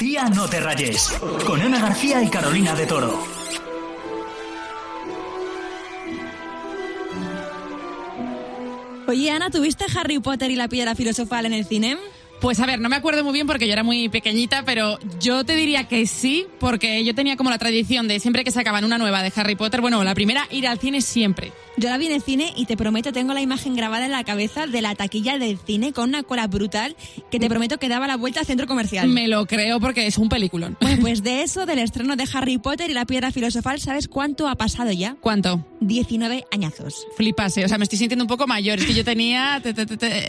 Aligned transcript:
Tía, 0.00 0.30
no 0.30 0.48
te 0.48 0.58
rayes. 0.60 1.12
Con 1.44 1.60
Ana 1.60 1.78
García 1.78 2.22
y 2.22 2.30
Carolina 2.30 2.74
de 2.74 2.86
Toro. 2.86 3.22
Oye, 9.06 9.30
Ana, 9.30 9.50
¿tuviste 9.50 9.84
Harry 9.94 10.18
Potter 10.18 10.50
y 10.50 10.56
la 10.56 10.68
piedra 10.68 10.94
filosofal 10.94 11.44
en 11.44 11.52
el 11.52 11.66
cine? 11.66 11.98
Pues 12.40 12.58
a 12.60 12.64
ver, 12.64 12.80
no 12.80 12.88
me 12.88 12.96
acuerdo 12.96 13.22
muy 13.22 13.34
bien 13.34 13.46
porque 13.46 13.66
yo 13.66 13.74
era 13.74 13.82
muy 13.82 14.08
pequeñita, 14.08 14.62
pero 14.64 14.98
yo 15.20 15.44
te 15.44 15.54
diría 15.54 15.86
que 15.86 16.06
sí, 16.06 16.46
porque 16.58 17.04
yo 17.04 17.14
tenía 17.14 17.36
como 17.36 17.50
la 17.50 17.58
tradición 17.58 18.08
de 18.08 18.20
siempre 18.20 18.42
que 18.42 18.50
sacaban 18.50 18.86
una 18.86 18.96
nueva 18.96 19.22
de 19.22 19.30
Harry 19.36 19.54
Potter, 19.54 19.82
bueno, 19.82 20.02
la 20.02 20.14
primera, 20.14 20.48
ir 20.50 20.66
al 20.66 20.78
cine 20.78 21.02
siempre. 21.02 21.52
Yo 21.80 21.88
la 21.88 21.96
vi 21.96 22.08
en 22.08 22.12
el 22.12 22.20
cine 22.20 22.52
y 22.56 22.66
te 22.66 22.76
prometo, 22.76 23.10
tengo 23.10 23.32
la 23.32 23.40
imagen 23.40 23.74
grabada 23.74 24.04
en 24.04 24.12
la 24.12 24.22
cabeza 24.22 24.66
de 24.66 24.82
la 24.82 24.94
taquilla 24.94 25.38
del 25.38 25.56
cine 25.58 25.94
con 25.94 26.10
una 26.10 26.22
cola 26.22 26.46
brutal 26.46 26.94
que 27.30 27.38
te 27.40 27.48
prometo 27.48 27.78
que 27.78 27.88
daba 27.88 28.06
la 28.06 28.18
vuelta 28.18 28.40
al 28.40 28.44
centro 28.46 28.66
comercial. 28.66 29.08
Me 29.08 29.28
lo 29.28 29.46
creo 29.46 29.80
porque 29.80 30.06
es 30.06 30.18
un 30.18 30.28
peliculón. 30.28 30.76
Bueno, 30.78 31.00
pues 31.00 31.22
de 31.22 31.40
eso, 31.42 31.64
del 31.64 31.78
estreno 31.78 32.16
de 32.16 32.28
Harry 32.34 32.58
Potter 32.58 32.90
y 32.90 32.92
la 32.92 33.06
piedra 33.06 33.32
filosofal, 33.32 33.80
¿sabes 33.80 34.08
cuánto 34.08 34.46
ha 34.46 34.56
pasado 34.56 34.92
ya? 34.92 35.16
¿Cuánto? 35.22 35.66
19 35.80 36.44
añazos. 36.52 37.06
Flipase, 37.16 37.64
o 37.64 37.68
sea, 37.68 37.78
me 37.78 37.84
estoy 37.84 37.98
sintiendo 37.98 38.24
un 38.24 38.28
poco 38.28 38.46
mayor, 38.46 38.78
es 38.78 38.84
que 38.84 38.92
yo 38.92 39.02
tenía 39.02 39.62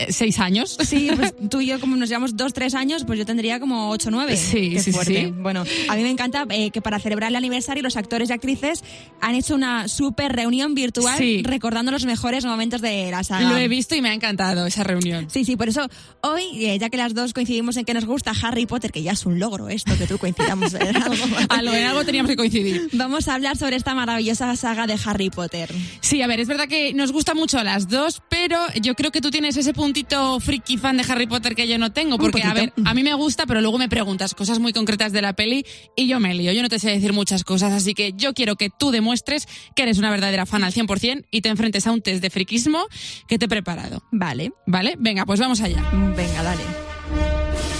6 0.08 0.38
años. 0.38 0.78
Sí, 0.82 1.10
pues 1.14 1.34
tú 1.50 1.60
y 1.60 1.66
yo 1.66 1.78
como 1.80 1.96
nos 1.96 2.08
llevamos 2.08 2.34
2, 2.34 2.50
3 2.54 2.74
años, 2.76 3.04
pues 3.04 3.18
yo 3.18 3.26
tendría 3.26 3.60
como 3.60 3.90
8, 3.90 4.10
9. 4.10 4.36
Sí, 4.38 4.70
Qué 4.70 4.80
sí, 4.80 4.90
fuerte. 4.92 5.26
sí. 5.26 5.34
Bueno, 5.36 5.64
a 5.90 5.96
mí 5.96 6.02
me 6.02 6.10
encanta 6.10 6.46
eh, 6.48 6.70
que 6.70 6.80
para 6.80 6.98
celebrar 6.98 7.28
el 7.28 7.36
aniversario 7.36 7.82
los 7.82 7.98
actores 7.98 8.30
y 8.30 8.32
actrices 8.32 8.82
han 9.20 9.34
hecho 9.34 9.54
una 9.54 9.86
súper 9.88 10.32
reunión 10.32 10.74
virtual 10.74 11.18
Sí. 11.18 11.41
Recordando 11.42 11.92
los 11.92 12.04
mejores 12.04 12.44
momentos 12.44 12.80
de 12.80 13.10
la 13.10 13.24
saga. 13.24 13.50
Lo 13.50 13.56
he 13.56 13.68
visto 13.68 13.94
y 13.94 14.02
me 14.02 14.08
ha 14.08 14.14
encantado 14.14 14.66
esa 14.66 14.84
reunión. 14.84 15.28
Sí, 15.30 15.44
sí, 15.44 15.56
por 15.56 15.68
eso 15.68 15.88
hoy, 16.20 16.66
eh, 16.66 16.78
ya 16.78 16.90
que 16.90 16.96
las 16.96 17.14
dos 17.14 17.32
coincidimos 17.32 17.76
en 17.76 17.84
que 17.84 17.94
nos 17.94 18.04
gusta 18.04 18.32
Harry 18.42 18.66
Potter, 18.66 18.92
que 18.92 19.02
ya 19.02 19.12
es 19.12 19.26
un 19.26 19.38
logro 19.38 19.68
esto, 19.68 19.96
que 19.96 20.06
tú 20.06 20.18
coincidamos 20.18 20.74
en 20.74 20.96
algo. 21.02 21.24
A 21.48 21.62
lo 21.62 21.72
en 21.72 21.84
algo 21.86 22.04
teníamos 22.04 22.30
que 22.30 22.36
coincidir. 22.36 22.88
Vamos 22.92 23.28
a 23.28 23.34
hablar 23.34 23.56
sobre 23.56 23.76
esta 23.76 23.94
maravillosa 23.94 24.54
saga 24.56 24.86
de 24.86 24.98
Harry 25.04 25.30
Potter. 25.30 25.70
Sí, 26.00 26.22
a 26.22 26.26
ver, 26.26 26.40
es 26.40 26.48
verdad 26.48 26.68
que 26.68 26.94
nos 26.94 27.12
gusta 27.12 27.34
mucho 27.34 27.58
a 27.58 27.64
las 27.64 27.88
dos, 27.88 28.22
pero 28.28 28.58
yo 28.80 28.94
creo 28.94 29.10
que 29.10 29.20
tú 29.20 29.30
tienes 29.30 29.56
ese 29.56 29.72
puntito 29.72 30.40
friki 30.40 30.76
fan 30.76 30.96
de 30.96 31.04
Harry 31.08 31.26
Potter 31.26 31.54
que 31.54 31.68
yo 31.68 31.78
no 31.78 31.92
tengo, 31.92 32.18
porque 32.18 32.42
a 32.42 32.54
ver, 32.54 32.72
a 32.84 32.94
mí 32.94 33.02
me 33.02 33.14
gusta, 33.14 33.46
pero 33.46 33.60
luego 33.60 33.78
me 33.78 33.88
preguntas 33.88 34.34
cosas 34.34 34.58
muy 34.58 34.72
concretas 34.72 35.12
de 35.12 35.22
la 35.22 35.32
peli 35.34 35.64
y 35.96 36.06
yo 36.06 36.20
me 36.20 36.34
lío, 36.34 36.52
yo 36.52 36.62
no 36.62 36.68
te 36.68 36.78
sé 36.78 36.90
decir 36.90 37.12
muchas 37.12 37.44
cosas, 37.44 37.72
así 37.72 37.94
que 37.94 38.12
yo 38.16 38.34
quiero 38.34 38.56
que 38.56 38.70
tú 38.70 38.90
demuestres 38.90 39.46
que 39.74 39.82
eres 39.82 39.98
una 39.98 40.10
verdadera 40.10 40.46
fan 40.46 40.64
al 40.64 40.72
100% 40.72 41.21
y 41.30 41.40
te 41.40 41.48
enfrentes 41.48 41.86
a 41.86 41.92
un 41.92 42.02
test 42.02 42.22
de 42.22 42.30
friquismo 42.30 42.86
que 43.28 43.38
te 43.38 43.46
he 43.46 43.48
preparado. 43.48 44.02
Vale. 44.10 44.52
¿Vale? 44.66 44.96
Venga, 44.98 45.24
pues 45.26 45.40
vamos 45.40 45.60
allá. 45.60 45.82
Venga, 45.92 46.42
dale. 46.42 46.62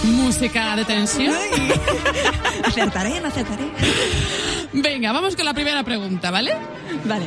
Música 0.03 0.75
de 0.75 0.85
tensión. 0.85 1.35
Acertaré, 2.65 3.21
no 3.21 3.27
acertaré. 3.27 3.63
Venga, 4.73 5.11
vamos 5.11 5.35
con 5.35 5.45
la 5.45 5.53
primera 5.53 5.83
pregunta, 5.83 6.29
¿vale? 6.31 6.53
Vale. 7.05 7.25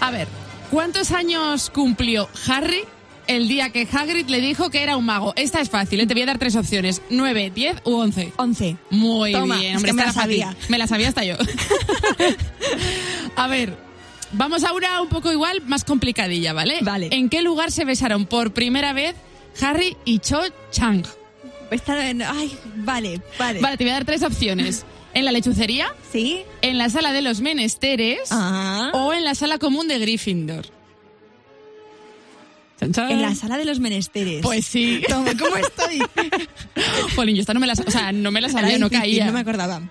A 0.00 0.10
ver, 0.10 0.26
¿cuántos 0.70 1.12
años 1.12 1.70
cumplió 1.70 2.28
Harry 2.48 2.82
el 3.26 3.46
día 3.48 3.70
que 3.70 3.86
Hagrid 3.92 4.26
le 4.28 4.40
dijo 4.40 4.70
que 4.70 4.82
era 4.82 4.96
un 4.96 5.04
mago? 5.04 5.32
Esta 5.36 5.60
es 5.60 5.70
fácil, 5.70 6.00
¿eh? 6.00 6.06
te 6.06 6.14
voy 6.14 6.22
a 6.22 6.26
dar 6.26 6.38
tres 6.38 6.56
opciones, 6.56 7.00
nueve, 7.10 7.52
diez 7.54 7.76
u 7.84 7.92
once. 7.96 8.32
11. 8.36 8.76
Muy 8.90 9.32
Toma, 9.32 9.58
bien, 9.58 9.72
es 9.72 9.76
hombre, 9.76 9.90
que 9.90 9.96
me 9.96 10.02
la 10.02 10.12
fácil. 10.12 10.20
sabía. 10.22 10.56
Me 10.68 10.78
la 10.78 10.86
sabía 10.88 11.08
hasta 11.08 11.24
yo. 11.24 11.36
a 13.36 13.46
ver, 13.46 13.76
vamos 14.32 14.64
a 14.64 14.72
una 14.72 15.00
un 15.02 15.08
poco 15.08 15.32
igual, 15.32 15.62
más 15.66 15.84
complicadilla, 15.84 16.52
¿vale? 16.52 16.78
Vale. 16.82 17.08
¿En 17.12 17.28
qué 17.28 17.42
lugar 17.42 17.70
se 17.72 17.84
besaron 17.84 18.26
por 18.26 18.52
primera 18.52 18.92
vez 18.92 19.14
Harry 19.60 19.96
y 20.04 20.18
Cho 20.20 20.40
Chang? 20.70 21.04
Está 21.70 22.08
en- 22.10 22.22
Ay, 22.22 22.56
vale, 22.76 23.20
vale. 23.38 23.60
Vale, 23.60 23.76
te 23.76 23.84
voy 23.84 23.90
a 23.90 23.94
dar 23.94 24.04
tres 24.04 24.22
opciones. 24.22 24.84
¿En 25.14 25.24
la 25.24 25.32
lechucería? 25.32 25.88
¿Sí? 26.12 26.42
¿En 26.62 26.78
la 26.78 26.88
sala 26.88 27.12
de 27.12 27.20
los 27.22 27.40
menesteres? 27.40 28.28
Ah. 28.30 28.90
¿O 28.94 29.12
en 29.12 29.24
la 29.24 29.34
sala 29.34 29.58
común 29.58 29.88
de 29.88 29.98
Gryffindor? 29.98 30.66
En 32.80 33.22
la 33.22 33.34
sala 33.34 33.58
de 33.58 33.64
los 33.64 33.80
menesteres. 33.80 34.40
Pues 34.42 34.66
sí. 34.66 35.02
Toma, 35.08 35.32
¿cómo 35.38 35.56
estoy? 35.56 36.00
Jolín, 37.16 37.36
yo 37.36 37.40
esta 37.40 37.54
no 37.54 37.60
me 37.60 37.66
la, 37.66 37.74
o 37.74 37.90
sea, 37.90 38.12
no 38.12 38.30
me 38.30 38.40
la 38.40 38.48
sabía, 38.48 38.78
no 38.78 38.90
caía. 38.90 39.26
No 39.26 39.32
me 39.32 39.40
acordaba. 39.40 39.82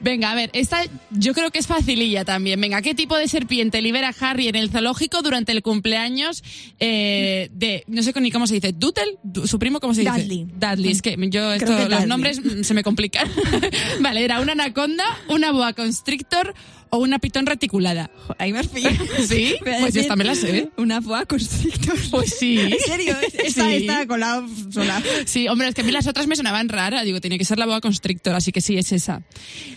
Venga, 0.00 0.32
a 0.32 0.34
ver, 0.34 0.50
esta 0.52 0.82
yo 1.10 1.34
creo 1.34 1.50
que 1.50 1.58
es 1.58 1.66
facililla 1.66 2.24
también. 2.24 2.60
Venga, 2.60 2.82
¿qué 2.82 2.94
tipo 2.94 3.16
de 3.16 3.28
serpiente 3.28 3.80
libera 3.80 4.12
Harry 4.20 4.48
en 4.48 4.56
el 4.56 4.70
zoológico 4.70 5.22
durante 5.22 5.52
el 5.52 5.62
cumpleaños 5.62 6.42
eh, 6.80 7.48
de, 7.52 7.84
no 7.86 8.02
sé 8.02 8.12
ni 8.20 8.30
cómo 8.30 8.46
se 8.46 8.54
dice, 8.54 8.72
Duttle, 8.72 9.18
Du- 9.22 9.46
su 9.46 9.58
primo, 9.58 9.80
¿cómo 9.80 9.94
se 9.94 10.00
dice? 10.02 10.12
Dudley. 10.12 10.46
Dudley, 10.54 10.90
es 10.92 11.02
que 11.02 11.16
yo 11.30 11.52
esto, 11.52 11.76
que 11.76 11.88
los 11.88 12.06
nombres 12.06 12.40
mm, 12.44 12.62
se 12.62 12.74
me 12.74 12.82
complican. 12.82 13.28
vale, 14.00 14.24
era 14.24 14.40
una 14.40 14.52
anaconda, 14.52 15.04
una 15.28 15.52
boa 15.52 15.72
constrictor 15.72 16.54
o 16.94 16.98
una 16.98 17.18
pitón 17.18 17.46
reticulada. 17.46 18.10
Ahí 18.38 18.52
me 18.52 18.62
pillado. 18.64 18.96
¿Sí? 19.26 19.56
Pues 19.80 19.94
yo 19.94 20.16
me 20.16 20.24
la 20.24 20.34
sé. 20.34 20.68
Una 20.76 21.00
boa 21.00 21.24
constrictor. 21.24 21.98
Pues 22.10 22.36
sí. 22.38 22.58
¿En 22.60 22.78
serio? 22.78 23.16
Esta, 23.42 23.64
Sí. 23.66 23.76
esta 23.76 24.06
colado 24.06 24.46
sola. 24.70 25.02
Sí, 25.24 25.48
hombre, 25.48 25.68
es 25.68 25.74
que 25.74 25.80
a 25.80 25.84
mí 25.84 25.90
las 25.90 26.06
otras 26.06 26.26
me 26.26 26.36
sonaban 26.36 26.68
raras. 26.68 27.04
Digo, 27.04 27.20
tiene 27.20 27.38
que 27.38 27.46
ser 27.46 27.58
la 27.58 27.64
boa 27.64 27.80
constrictor, 27.80 28.34
así 28.34 28.52
que 28.52 28.60
sí, 28.60 28.76
es 28.76 28.92
esa. 28.92 29.22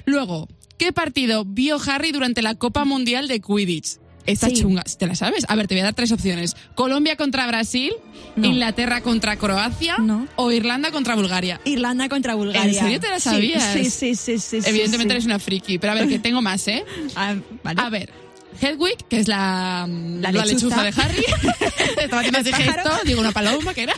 Luego, 0.04 0.50
¿qué 0.78 0.92
partido 0.92 1.46
vio 1.46 1.80
Harry 1.88 2.12
durante 2.12 2.42
la 2.42 2.56
Copa 2.56 2.84
Mundial 2.84 3.30
de 3.30 3.40
Quidditch? 3.40 3.98
Esta 4.26 4.48
Sí. 4.48 4.56
chunga, 4.56 4.84
¿te 4.84 5.06
la 5.08 5.16
sabes? 5.16 5.46
A 5.48 5.56
ver, 5.56 5.68
te 5.68 5.76
voy 5.76 5.82
a 5.82 5.86
dar 5.86 5.94
tres 5.94 6.12
opciones. 6.12 6.56
Colombia 6.76 7.16
contra 7.16 7.46
Brasil, 7.48 7.94
No. 8.36 8.48
Inglaterra 8.48 9.02
contra 9.02 9.36
Croacia 9.38 9.98
No. 10.00 10.28
o 10.36 10.52
Irlanda 10.52 10.92
contra 10.92 11.16
Bulgaria. 11.16 11.62
Irlanda 11.66 12.10
contra 12.10 12.36
Bulgaria. 12.36 12.72
¿En 12.72 12.74
serio 12.86 13.00
te 13.00 13.10
la 13.10 13.20
sabías? 13.20 13.74
Sí, 13.74 13.86
sí, 13.90 14.16
sí, 14.16 14.40
sí. 14.40 14.62
sí, 14.62 14.70
Evidentemente 14.70 15.14
eres 15.14 15.26
una 15.26 15.40
friki, 15.40 15.78
pero 15.78 15.94
a 15.94 15.96
ver, 15.96 16.08
que 16.08 16.20
tengo 16.20 16.42
más, 16.42 16.68
¿eh? 16.68 16.84
Ah, 17.16 17.36
vale. 17.64 17.82
A 17.82 17.90
ver, 17.90 18.10
Hedwig, 18.62 18.98
que 19.10 19.20
es 19.20 19.28
la, 19.28 19.86
La 20.22 20.32
la 20.32 20.46
lechuza. 20.46 20.82
de 20.82 20.90
Harry, 21.02 21.26
estaba 22.02 22.22
haciendo 22.22 22.44
gesto, 22.44 22.90
digo 23.06 23.20
una 23.22 23.32
paloma 23.32 23.74
que 23.74 23.84
era, 23.84 23.94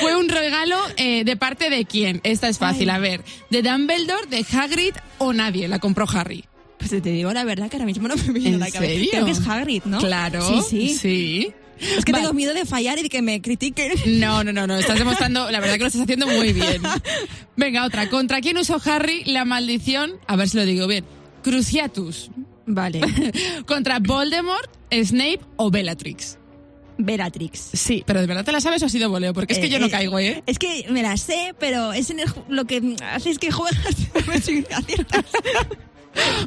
fue 0.00 0.16
un 0.16 0.28
regalo 0.28 0.76
eh, 0.96 1.24
de 1.24 1.36
parte 1.36 1.70
de 1.70 1.84
quién. 1.84 2.20
Esta 2.24 2.48
es 2.48 2.58
fácil, 2.58 2.88
Ay. 2.90 2.96
a 2.96 2.98
ver, 3.00 3.24
de 3.50 3.62
Dumbledore, 3.62 4.26
de 4.28 4.46
Hagrid 4.52 4.94
o 5.18 5.32
nadie, 5.32 5.68
la 5.68 5.80
compró 5.80 6.06
Harry. 6.12 6.44
Pues 6.88 7.02
te 7.02 7.10
digo 7.10 7.32
la 7.32 7.44
verdad 7.44 7.68
que 7.70 7.76
ahora 7.76 7.86
mismo 7.86 8.08
no 8.08 8.16
me 8.16 8.32
viene 8.32 8.48
¿En 8.50 8.54
a 8.56 8.58
la 8.66 8.70
cabeza. 8.70 8.92
serio? 8.92 9.08
Creo 9.10 9.24
que 9.24 9.30
es 9.30 9.46
Hagrid, 9.48 9.82
¿no? 9.84 9.98
Claro, 9.98 10.62
Sí, 10.62 10.88
sí. 10.90 10.94
sí. 10.98 11.52
Es 11.96 12.04
que 12.04 12.12
Vale. 12.12 12.22
tengo 12.24 12.34
miedo 12.34 12.54
de 12.54 12.64
fallar 12.66 12.98
y 12.98 13.02
de 13.02 13.08
que 13.08 13.20
me 13.22 13.40
critiquen. 13.42 13.92
No, 14.20 14.44
no, 14.44 14.52
no, 14.52 14.66
no, 14.66 14.76
estás 14.76 14.98
demostrando, 14.98 15.50
la 15.50 15.58
verdad 15.60 15.74
que 15.74 15.80
lo 15.80 15.86
estás 15.88 16.02
haciendo 16.02 16.26
muy 16.28 16.52
bien. 16.52 16.80
Venga, 17.56 17.84
otra. 17.84 18.08
¿Contra 18.08 18.40
quién 18.40 18.56
usó 18.58 18.80
Harry 18.84 19.24
la 19.24 19.44
maldición? 19.44 20.12
A 20.28 20.36
ver 20.36 20.48
si 20.48 20.56
lo 20.56 20.64
digo 20.64 20.86
bien. 20.86 21.04
Cruciatus. 21.42 22.30
Vale. 22.66 23.00
¿Contra 23.66 23.98
Voldemort, 23.98 24.70
Snape 24.92 25.40
o 25.56 25.70
Bellatrix? 25.70 26.38
Veratrix. 26.96 27.70
Sí, 27.72 28.04
pero 28.06 28.20
¿de 28.20 28.28
verdad 28.28 28.44
te 28.44 28.52
la 28.52 28.60
sabes 28.60 28.80
o 28.82 28.86
ha 28.86 28.88
sido 28.88 29.10
voleo? 29.10 29.34
Porque 29.34 29.52
es 29.54 29.58
que 29.58 29.66
Eh, 29.66 29.70
yo 29.70 29.80
no 29.80 29.86
eh, 29.86 29.90
caigo, 29.90 30.16
¿eh? 30.20 30.44
Es 30.46 30.60
que 30.60 30.86
me 30.90 31.02
la 31.02 31.16
sé, 31.16 31.52
pero 31.58 31.92
es 31.92 32.08
en 32.10 32.20
el 32.20 32.28
lo 32.48 32.66
que 32.66 32.94
hace 33.02 33.30
es 33.30 33.38
que 33.40 33.50
juegas. 33.50 33.96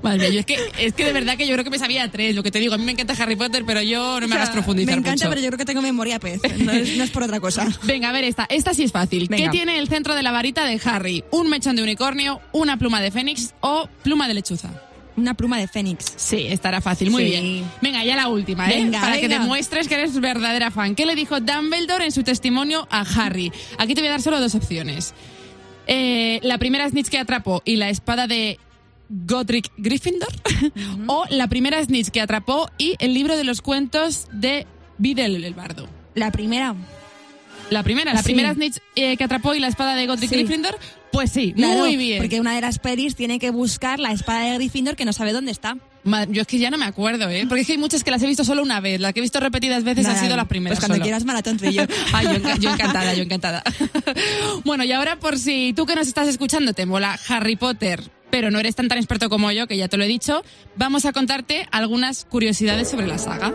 Madre 0.02 0.20
mía, 0.20 0.30
yo 0.30 0.40
es 0.40 0.46
que, 0.46 0.58
es 0.80 0.94
que 0.94 1.06
de 1.06 1.14
verdad 1.14 1.38
que 1.38 1.46
yo 1.48 1.54
creo 1.54 1.64
que 1.64 1.70
me 1.70 1.80
sabía 1.80 2.10
tres. 2.10 2.36
Lo 2.36 2.44
que 2.44 2.52
te 2.52 2.60
digo, 2.60 2.74
a 2.74 2.78
mí 2.78 2.84
me 2.86 2.92
encanta 2.94 3.14
Harry 3.22 3.36
Potter, 3.36 3.64
pero 3.66 3.82
yo 3.82 4.20
no 4.20 4.20
me 4.22 4.26
O 4.26 4.30
sea, 4.30 4.38
hagas 4.38 4.50
profundizar 4.52 4.96
Me 4.96 5.00
encanta, 5.02 5.26
mucho. 5.26 5.30
pero 5.30 5.42
yo 5.42 5.48
creo 5.48 5.58
que 5.58 5.66
tengo 5.66 5.82
memoria 5.82 6.20
pez. 6.20 6.40
No 6.60 6.72
es, 6.72 6.98
no 6.98 7.04
es 7.04 7.10
por 7.12 7.24
otra 7.24 7.40
cosa. 7.40 7.68
Venga, 7.84 8.10
a 8.10 8.12
ver 8.12 8.24
esta. 8.24 8.46
Esta 8.50 8.74
sí 8.74 8.84
es 8.84 8.92
fácil. 8.92 9.28
Venga. 9.30 9.46
¿Qué 9.46 9.50
tiene 9.50 9.80
el 9.80 9.88
centro 9.88 10.16
de 10.16 10.24
la 10.24 10.32
varita 10.32 10.66
de 10.66 10.80
Harry? 10.86 11.24
¿Un 11.32 11.50
mechón 11.50 11.76
de 11.76 11.84
unicornio, 11.84 12.40
una 12.54 12.78
pluma 12.78 13.02
de 13.02 13.12
fénix 13.12 13.54
o 13.62 13.90
pluma 14.04 14.28
de 14.28 14.34
lechuza? 14.36 14.70
Una 15.18 15.34
pluma 15.34 15.58
de 15.58 15.68
Fénix. 15.68 16.14
Sí, 16.16 16.46
estará 16.48 16.80
fácil, 16.80 17.10
muy 17.10 17.24
Sí. 17.24 17.30
bien. 17.32 17.64
Venga, 17.82 18.04
ya 18.06 18.16
la 18.16 18.28
última, 18.28 18.70
¿eh? 18.72 18.76
Venga, 18.84 19.02
Para 19.02 19.20
que 19.20 19.28
demuestres 19.28 19.88
que 19.88 19.96
eres 19.96 20.20
verdadera 20.22 20.70
fan. 20.70 20.94
¿Qué 20.94 21.08
le 21.08 21.16
dijo 21.16 21.40
Dumbledore 21.40 22.06
en 22.06 22.12
su 22.12 22.22
testimonio 22.22 22.88
a 22.92 23.02
Harry? 23.02 23.52
Aquí 23.80 23.96
te 23.96 24.02
voy 24.02 24.10
a 24.10 24.12
dar 24.12 24.22
solo 24.22 24.40
dos 24.40 24.54
opciones. 24.54 25.16
Eh, 25.88 26.40
la 26.44 26.60
primera 26.60 26.88
snitch 26.88 27.08
que 27.08 27.18
atrapó 27.18 27.64
y 27.66 27.78
la 27.78 27.90
espada 27.90 28.28
de 28.28 28.60
Godric 29.10 29.72
Gryffindor. 29.78 30.30
o 31.08 31.26
la 31.30 31.48
primera 31.48 31.84
snitch 31.84 32.10
que 32.10 32.22
atrapó 32.22 32.70
y 32.78 32.96
el 33.00 33.14
libro 33.14 33.38
de 33.38 33.44
los 33.44 33.62
cuentos 33.62 34.28
de 34.32 34.66
Videl 34.98 35.44
el 35.44 35.54
bardo. 35.54 35.88
La 36.16 36.32
primera. 36.32 36.76
La 37.70 37.84
primera, 37.84 38.14
la 38.14 38.20
Sí. 38.20 38.26
primera 38.26 38.54
snitch 38.54 38.78
eh, 38.96 39.18
que 39.18 39.24
atrapó 39.26 39.54
y 39.54 39.60
la 39.60 39.68
espada 39.68 39.94
de 39.96 40.08
Godric 40.08 40.30
Sí. 40.30 40.36
Gryffindor. 40.38 40.78
Pues 41.12 41.32
sí, 41.32 41.54
Claro, 41.54 41.80
muy 41.80 41.98
bien. 41.98 42.20
Porque 42.20 42.40
una 42.40 42.54
de 42.56 42.62
las 42.62 42.80
pelis 42.80 43.16
tiene 43.16 43.40
que 43.40 43.50
buscar 43.50 44.00
la 44.00 44.12
espada 44.12 44.42
de 44.42 44.54
Gryffindor 44.56 44.96
que 44.96 45.04
no 45.06 45.12
sabe 45.14 45.34
dónde 45.34 45.52
está. 45.52 45.78
Madre- 46.04 46.30
yo 46.32 46.42
es 46.42 46.48
que 46.48 46.60
ya 46.60 46.70
no 46.70 46.78
me 46.78 46.86
acuerdo, 46.86 47.30
¿eh? 47.30 47.46
Porque 47.48 47.62
es 47.62 47.68
que 47.68 47.74
hay 47.74 47.78
muchas 47.78 48.04
que 48.06 48.12
las 48.12 48.24
he 48.24 48.28
visto 48.28 48.46
solo 48.46 48.62
una 48.62 48.80
vez. 48.80 49.02
La 49.02 49.12
que 49.12 49.20
he 49.20 49.22
visto 49.22 49.40
repetidas 49.42 49.84
veces 49.84 50.06
Nada, 50.06 50.18
ha 50.18 50.24
sido 50.24 50.38
la 50.38 50.46
primera. 50.48 50.74
Pues 50.74 50.80
cuando 50.80 50.96
solo. 50.96 51.04
quieras 51.04 51.26
maratón 51.26 51.58
yo. 51.58 51.84
Ay, 52.14 52.28
yo, 52.28 52.56
yo 52.60 52.70
encantada, 52.72 53.14
yo 53.14 53.24
encantada. 53.24 53.64
bueno, 54.64 54.84
y 54.86 54.92
ahora 54.94 55.20
por 55.20 55.38
si 55.38 55.74
tú 55.76 55.86
que 55.86 55.96
nos 55.96 56.08
estás 56.08 56.28
escuchando 56.30 56.74
te 56.74 56.86
mola 56.86 57.20
Harry 57.28 57.56
Potter, 57.58 58.10
pero 58.30 58.52
no 58.52 58.60
eres 58.60 58.76
tan 58.76 58.88
tan 58.88 58.98
experto 58.98 59.30
como 59.30 59.52
yo, 59.52 59.68
que 59.68 59.78
ya 59.78 59.88
te 59.88 59.98
lo 59.98 60.04
he 60.04 60.08
dicho, 60.08 60.44
vamos 60.76 61.06
a 61.06 61.14
contarte 61.14 61.68
algunas 61.72 62.26
curiosidades 62.26 62.90
sobre 62.90 63.08
la 63.08 63.18
saga. 63.18 63.54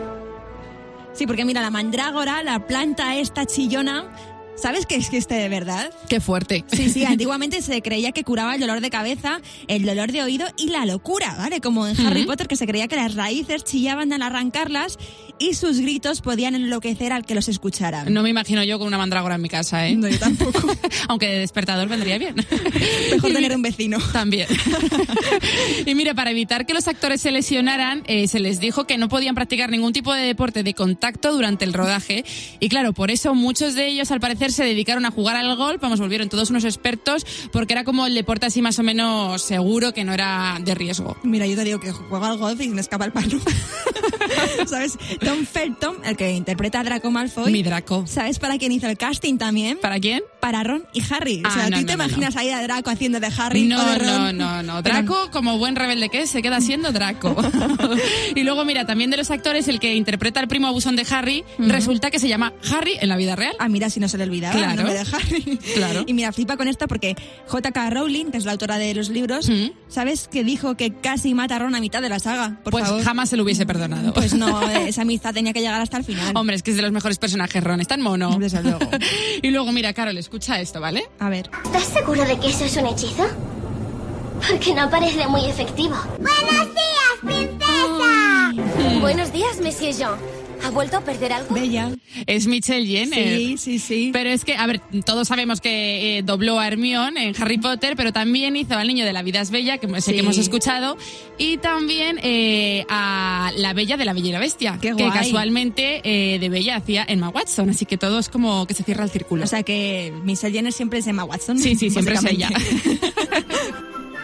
Sí, 1.12 1.26
porque 1.26 1.44
mira, 1.44 1.60
la 1.60 1.70
mandrágora, 1.70 2.42
la 2.42 2.66
planta 2.66 3.16
esta 3.16 3.44
chillona, 3.44 4.10
¿Sabes 4.54 4.86
que 4.86 4.96
existe 4.96 5.34
de 5.34 5.48
verdad? 5.48 5.92
Qué 6.08 6.20
fuerte. 6.20 6.64
Sí, 6.72 6.90
sí, 6.90 7.04
antiguamente 7.06 7.62
se 7.62 7.80
creía 7.82 8.12
que 8.12 8.22
curaba 8.22 8.54
el 8.54 8.60
dolor 8.60 8.80
de 8.80 8.90
cabeza, 8.90 9.40
el 9.66 9.84
dolor 9.84 10.12
de 10.12 10.22
oído 10.22 10.46
y 10.56 10.68
la 10.68 10.84
locura, 10.84 11.34
¿vale? 11.38 11.60
Como 11.60 11.86
en 11.86 11.98
Harry. 12.06 12.24
Potter, 12.24 12.48
que 12.48 12.56
se 12.56 12.66
creía 12.66 12.86
que 12.86 12.96
las 12.96 13.14
raíces 13.14 13.64
chillaban 13.64 14.12
al 14.12 14.22
arrancarlas 14.22 14.98
y 15.42 15.54
sus 15.54 15.80
gritos 15.80 16.20
podían 16.20 16.54
enloquecer 16.54 17.12
al 17.12 17.24
que 17.26 17.34
los 17.34 17.48
escuchara. 17.48 18.04
No 18.04 18.22
me 18.22 18.30
imagino 18.30 18.62
yo 18.62 18.78
con 18.78 18.86
una 18.86 18.98
mandrágora 18.98 19.34
en 19.34 19.42
mi 19.42 19.48
casa, 19.48 19.88
¿eh? 19.88 19.96
No, 19.96 20.06
yo 20.08 20.18
tampoco. 20.18 20.72
Aunque 21.08 21.26
de 21.26 21.38
despertador 21.40 21.88
vendría 21.88 22.16
bien. 22.18 22.34
Mejor 23.10 23.30
Y 23.30 23.32
tener 23.34 23.40
mira- 23.42 23.56
un 23.56 23.62
vecino. 23.62 23.98
También. 24.12 24.46
y 25.86 25.94
mira, 25.94 26.14
para 26.14 26.30
evitar 26.30 26.66
que 26.66 26.74
los 26.74 26.86
actores 26.88 27.20
se 27.20 27.30
lesionaran, 27.32 28.02
eh, 28.06 28.28
se 28.28 28.38
les 28.40 28.60
dijo 28.60 28.86
que 28.86 28.98
no 28.98 29.08
podían 29.08 29.34
practicar 29.34 29.70
ningún 29.70 29.92
tipo 29.92 30.12
de 30.12 30.22
deporte 30.22 30.62
de 30.62 30.74
contacto 30.74 31.32
durante 31.32 31.64
el 31.64 31.72
rodaje. 31.72 32.24
Y 32.60 32.68
claro, 32.68 32.92
por 32.92 33.10
eso 33.10 33.34
muchos 33.34 33.74
de 33.74 33.88
ellos 33.88 34.10
al 34.10 34.20
parecer 34.20 34.52
se 34.52 34.64
dedicaron 34.64 35.04
a 35.06 35.10
jugar 35.10 35.36
al 35.36 35.56
golf, 35.56 35.80
vamos, 35.80 35.98
volvieron 36.00 36.28
todos 36.28 36.50
unos 36.50 36.64
expertos, 36.64 37.26
porque 37.52 37.72
era 37.72 37.84
como 37.84 38.06
el 38.06 38.14
deporte 38.14 38.46
así 38.46 38.62
más 38.62 38.78
o 38.78 38.82
menos 38.82 39.42
seguro, 39.42 39.92
que 39.92 40.04
no 40.04 40.12
era 40.12 40.58
de 40.60 40.74
riesgo. 40.74 41.16
Mira, 41.24 41.46
yo 41.46 41.56
te 41.56 41.64
digo 41.64 41.80
que 41.80 41.90
juego 41.90 42.24
al 42.24 42.38
golf 42.38 42.60
y 42.60 42.68
me 42.68 42.80
escapa 42.80 43.04
el 43.06 43.12
palo. 43.12 43.40
¿Sabes? 44.66 44.98
Tom 45.24 45.44
Felton, 45.44 45.96
el 46.04 46.16
que 46.16 46.32
interpreta 46.32 46.80
a 46.80 46.84
Draco 46.84 47.10
Malfoy. 47.10 47.52
Mi 47.52 47.62
Draco. 47.62 48.06
¿Sabes 48.06 48.38
para 48.38 48.58
quién 48.58 48.72
hizo 48.72 48.86
el 48.86 48.96
casting 48.96 49.38
también? 49.38 49.78
¿Para 49.80 49.98
quién? 50.00 50.22
Para 50.42 50.64
Ron 50.64 50.84
y 50.92 51.00
Harry. 51.08 51.40
o 51.44 51.48
Ah, 51.48 51.52
sea, 51.54 51.70
no, 51.70 51.76
¿tú 51.76 51.82
no, 51.82 51.86
te 51.86 51.96
no, 51.96 52.04
imaginas 52.04 52.34
ahí 52.36 52.50
a 52.50 52.60
Draco 52.62 52.90
haciendo 52.90 53.20
de 53.20 53.28
Harry 53.38 53.62
No, 53.62 53.80
o 53.80 53.84
de 53.84 53.98
no, 54.00 54.18
Ron? 54.26 54.36
no, 54.38 54.62
no. 54.64 54.82
Draco, 54.82 55.30
como 55.30 55.56
buen 55.56 55.76
rebelde 55.76 56.08
que 56.08 56.22
es, 56.22 56.30
se 56.30 56.42
queda 56.42 56.60
siendo 56.60 56.90
Draco. 56.90 57.36
y 58.34 58.42
luego, 58.42 58.64
mira, 58.64 58.84
también 58.84 59.10
de 59.10 59.16
los 59.18 59.30
actores, 59.30 59.68
el 59.68 59.78
que 59.78 59.94
interpreta 59.94 60.40
al 60.40 60.48
primo 60.48 60.66
abusón 60.66 60.96
de 60.96 61.06
Harry, 61.10 61.44
resulta 61.58 62.10
que 62.10 62.18
se 62.18 62.26
llama 62.26 62.52
Harry 62.72 62.96
en 63.00 63.08
la 63.08 63.16
vida 63.16 63.36
real. 63.36 63.54
Ah, 63.60 63.68
mira, 63.68 63.88
si 63.88 64.00
no 64.00 64.08
se 64.08 64.18
le 64.18 64.24
olvidaba 64.24 64.54
Claro. 64.56 64.70
el 64.72 64.76
nombre 64.78 64.94
de 64.94 65.00
Harry. 65.16 65.58
Claro. 65.74 66.04
Y 66.08 66.14
mira, 66.14 66.32
flipa 66.32 66.56
con 66.56 66.66
esto 66.66 66.88
porque 66.88 67.14
J.K. 67.46 67.90
Rowling, 67.90 68.32
que 68.32 68.38
es 68.38 68.44
la 68.44 68.50
autora 68.52 68.78
de 68.78 68.94
los 68.94 69.08
libros. 69.10 69.48
¿sabes 69.88 70.26
que 70.26 70.42
dijo 70.42 70.76
que 70.76 70.92
casi 70.92 71.34
mata 71.34 71.54
a 71.56 71.58
Ron 71.60 71.76
a 71.76 71.80
mitad 71.80 72.02
de 72.02 72.08
la 72.08 72.18
saga? 72.18 72.58
Por 72.64 72.72
pues 72.72 72.84
favor. 72.84 73.04
jamás 73.04 73.28
se 73.30 73.36
lo 73.36 73.44
hubiese 73.44 73.64
perdonado. 73.64 74.12
Pues 74.12 74.34
no, 74.34 74.60
esa 74.70 75.02
amistad 75.02 75.32
tenía 75.32 75.52
que 75.52 75.60
llegar 75.60 75.80
hasta 75.80 75.98
el 75.98 76.04
final. 76.04 76.32
Hombre, 76.34 76.56
es 76.56 76.62
que 76.64 76.72
es 76.72 76.76
de 76.76 76.82
los 76.82 76.90
mejores 76.90 77.18
personajes, 77.18 77.62
Ron. 77.62 77.80
Es 77.80 77.86
tan 77.88 78.00
mono. 78.02 78.36
Desde 78.40 78.60
luego. 78.62 78.80
y 79.42 79.50
luego, 79.50 79.70
mira, 79.70 79.92
Carol, 79.92 80.16
escucha 80.32 80.58
esto, 80.60 80.80
¿vale? 80.80 81.10
A 81.18 81.28
ver. 81.28 81.50
¿Estás 81.62 81.84
seguro 81.84 82.24
de 82.24 82.38
que 82.40 82.48
eso 82.48 82.64
es 82.64 82.74
un 82.78 82.86
hechizo? 82.86 83.24
Porque 84.48 84.74
no 84.74 84.88
parece 84.88 85.28
muy 85.28 85.44
efectivo. 85.44 85.94
¡Buenos 86.18 86.68
días, 86.72 87.20
princesa! 87.20 88.98
Buenos 89.02 89.30
días, 89.30 89.60
Monsieur 89.60 89.94
Jean. 89.94 90.41
¿Ha 90.64 90.70
vuelto 90.70 90.96
a 90.96 91.00
perder 91.00 91.32
algo? 91.32 91.54
Bella. 91.54 91.90
Es 92.26 92.46
Michelle 92.46 92.86
Jenner. 92.86 93.36
Sí, 93.38 93.56
sí, 93.58 93.78
sí. 93.78 94.10
Pero 94.12 94.30
es 94.30 94.44
que, 94.44 94.54
a 94.54 94.66
ver, 94.66 94.80
todos 95.04 95.26
sabemos 95.28 95.60
que 95.60 96.18
eh, 96.18 96.22
dobló 96.22 96.58
a 96.60 96.66
Hermione 96.68 97.28
en 97.28 97.34
Harry 97.42 97.58
Potter, 97.58 97.94
pero 97.96 98.12
también 98.12 98.54
hizo 98.56 98.74
al 98.74 98.86
niño 98.86 99.04
de 99.04 99.12
La 99.12 99.22
vida 99.22 99.40
es 99.40 99.50
bella, 99.50 99.78
que 99.78 99.88
sé 99.88 100.00
Sí. 100.00 100.12
que 100.12 100.20
hemos 100.20 100.38
escuchado, 100.38 100.96
y 101.38 101.56
también 101.58 102.18
eh, 102.22 102.84
a 102.88 103.50
la 103.56 103.72
bella 103.72 103.96
de 103.96 104.04
La 104.04 104.12
bella 104.12 104.28
y 104.28 104.32
la 104.32 104.38
bestia, 104.38 104.78
Qué 104.80 104.94
que 104.94 105.08
casualmente 105.08 106.00
eh, 106.04 106.38
de 106.38 106.48
bella 106.48 106.76
hacía 106.76 107.04
Emma 107.08 107.28
Watson, 107.28 107.70
así 107.70 107.84
que 107.86 107.98
todo 107.98 108.18
es 108.18 108.28
como 108.28 108.66
que 108.66 108.74
se 108.74 108.84
cierra 108.84 109.04
el 109.04 109.10
círculo. 109.10 109.44
O 109.44 109.48
sea 109.48 109.62
que 109.62 110.12
Michelle 110.24 110.52
Jenner 110.54 110.72
siempre 110.72 111.00
es 111.00 111.06
Emma 111.06 111.24
Watson. 111.24 111.58
sí, 111.58 111.74
sí, 111.76 111.90
siempre 111.90 112.14
es 112.14 112.24
ella. 112.24 112.48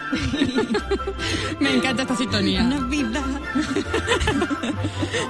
Me 1.59 1.71
encanta 1.75 2.01
esta 2.03 2.15
sintonía. 2.15 2.63
Navidad. 2.63 3.21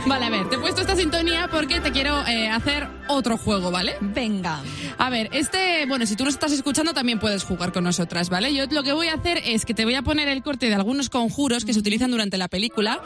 Vale, 0.10 0.26
a 0.26 0.30
ver, 0.32 0.50
te 0.50 0.56
he 0.56 0.58
puesto 0.58 0.82
esta 0.82 0.96
sintonía 0.96 1.48
porque 1.52 1.80
te 1.82 1.92
quiero 1.92 2.26
eh, 2.26 2.50
hacer 2.50 2.88
otro 3.10 3.38
juego, 3.38 3.70
¿vale? 3.70 3.96
Venga. 4.02 4.64
A 4.98 5.12
ver, 5.12 5.30
este, 5.34 5.86
bueno, 5.86 6.08
si 6.08 6.16
tú 6.16 6.26
nos 6.26 6.34
estás 6.34 6.52
escuchando 6.52 6.96
también 6.96 7.20
puedes 7.20 7.44
jugar 7.44 7.72
con 7.72 7.84
nosotras, 7.84 8.28
¿vale? 8.32 8.52
Yo 8.52 8.66
lo 8.72 8.82
que 8.82 8.92
voy 8.92 9.10
a 9.10 9.14
hacer 9.14 9.40
es 9.46 9.66
que 9.66 9.76
te 9.76 9.86
voy 9.86 9.94
a 9.94 10.02
poner 10.02 10.28
el 10.28 10.42
corte 10.42 10.66
de 10.66 10.74
algunos 10.74 11.12
conjuros 11.12 11.64
que 11.64 11.74
se 11.74 11.80
utilizan 11.80 12.10
durante 12.10 12.40
la 12.40 12.48
película, 12.48 13.04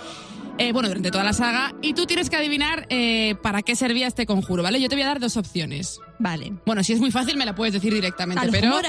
eh, 0.58 0.72
bueno, 0.72 0.88
durante 0.88 1.12
toda 1.12 1.26
la 1.26 1.34
saga, 1.34 1.74
y 1.82 1.94
tú 1.94 2.06
tienes 2.06 2.30
que 2.30 2.38
adivinar 2.38 2.86
eh, 2.88 3.36
para 3.44 3.64
qué 3.64 3.76
servía 3.76 4.08
este 4.08 4.26
conjuro, 4.26 4.64
¿vale? 4.64 4.80
Yo 4.80 4.88
te 4.88 4.96
voy 4.96 5.04
a 5.04 5.08
dar 5.08 5.20
dos 5.20 5.36
opciones. 5.36 6.00
Vale. 6.20 6.54
Bueno, 6.66 6.86
si 6.86 6.94
es 6.94 7.02
muy 7.02 7.12
fácil 7.12 7.36
me 7.36 7.46
la 7.46 7.54
puedes 7.54 7.74
decir 7.74 7.94
directamente, 7.94 8.48
pero... 8.50 8.80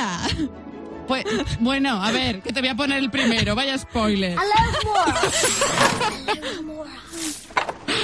Pues, 1.08 1.24
bueno, 1.60 2.02
a 2.02 2.12
ver, 2.12 2.40
que 2.40 2.52
te 2.52 2.60
voy 2.60 2.70
a 2.70 2.76
poner 2.76 2.98
el 2.98 3.10
primero, 3.10 3.54
vaya 3.54 3.76
spoiler. 3.76 4.38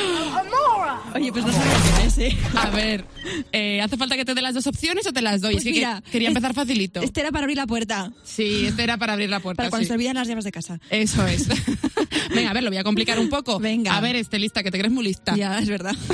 Oye, 1.15 1.33
pues 1.33 1.45
no 1.45 1.53
sabía 1.53 1.73
quién 1.83 2.07
es, 2.07 2.19
¿eh? 2.19 2.39
A 2.57 2.71
ver, 2.71 3.05
eh, 3.53 3.81
¿hace 3.83 3.97
falta 3.97 4.17
que 4.17 4.25
te 4.25 4.35
dé 4.35 4.43
las 4.43 4.55
dos 4.55 4.67
opciones 4.67 5.07
o 5.07 5.13
te 5.13 5.23
las 5.23 5.41
doy? 5.41 5.55
Pues 5.55 5.67
es 5.67 5.73
que 5.73 5.79
mira, 5.79 6.03
quería 6.11 6.29
empezar 6.29 6.55
facilito. 6.55 7.01
Este 7.01 7.21
era 7.21 7.33
para 7.33 7.45
abrir 7.45 7.57
la 7.57 7.67
puerta. 7.67 8.13
Sí, 8.23 8.67
este 8.67 8.85
era 8.85 8.97
para 8.97 9.15
abrir 9.15 9.29
la 9.29 9.41
puerta. 9.41 9.59
Para 9.59 9.71
cuando 9.71 9.85
sí. 9.85 9.89
se 9.89 9.95
olvidan 9.95 10.15
las 10.15 10.29
llaves 10.29 10.45
de 10.45 10.53
casa. 10.53 10.79
Eso 10.91 11.27
es. 11.27 11.49
Venga, 12.35 12.51
a 12.51 12.53
ver, 12.53 12.63
lo 12.63 12.71
voy 12.71 12.79
a 12.79 12.85
complicar 12.85 13.19
un 13.19 13.29
poco. 13.29 13.59
Venga. 13.59 13.97
A 13.97 14.01
ver, 14.01 14.17
este 14.17 14.39
lista, 14.39 14.63
que 14.63 14.71
te 14.71 14.79
crees 14.79 14.93
muy 14.93 15.05
lista. 15.05 15.35
Ya, 15.37 15.59
es 15.59 15.69
verdad. 15.69 15.97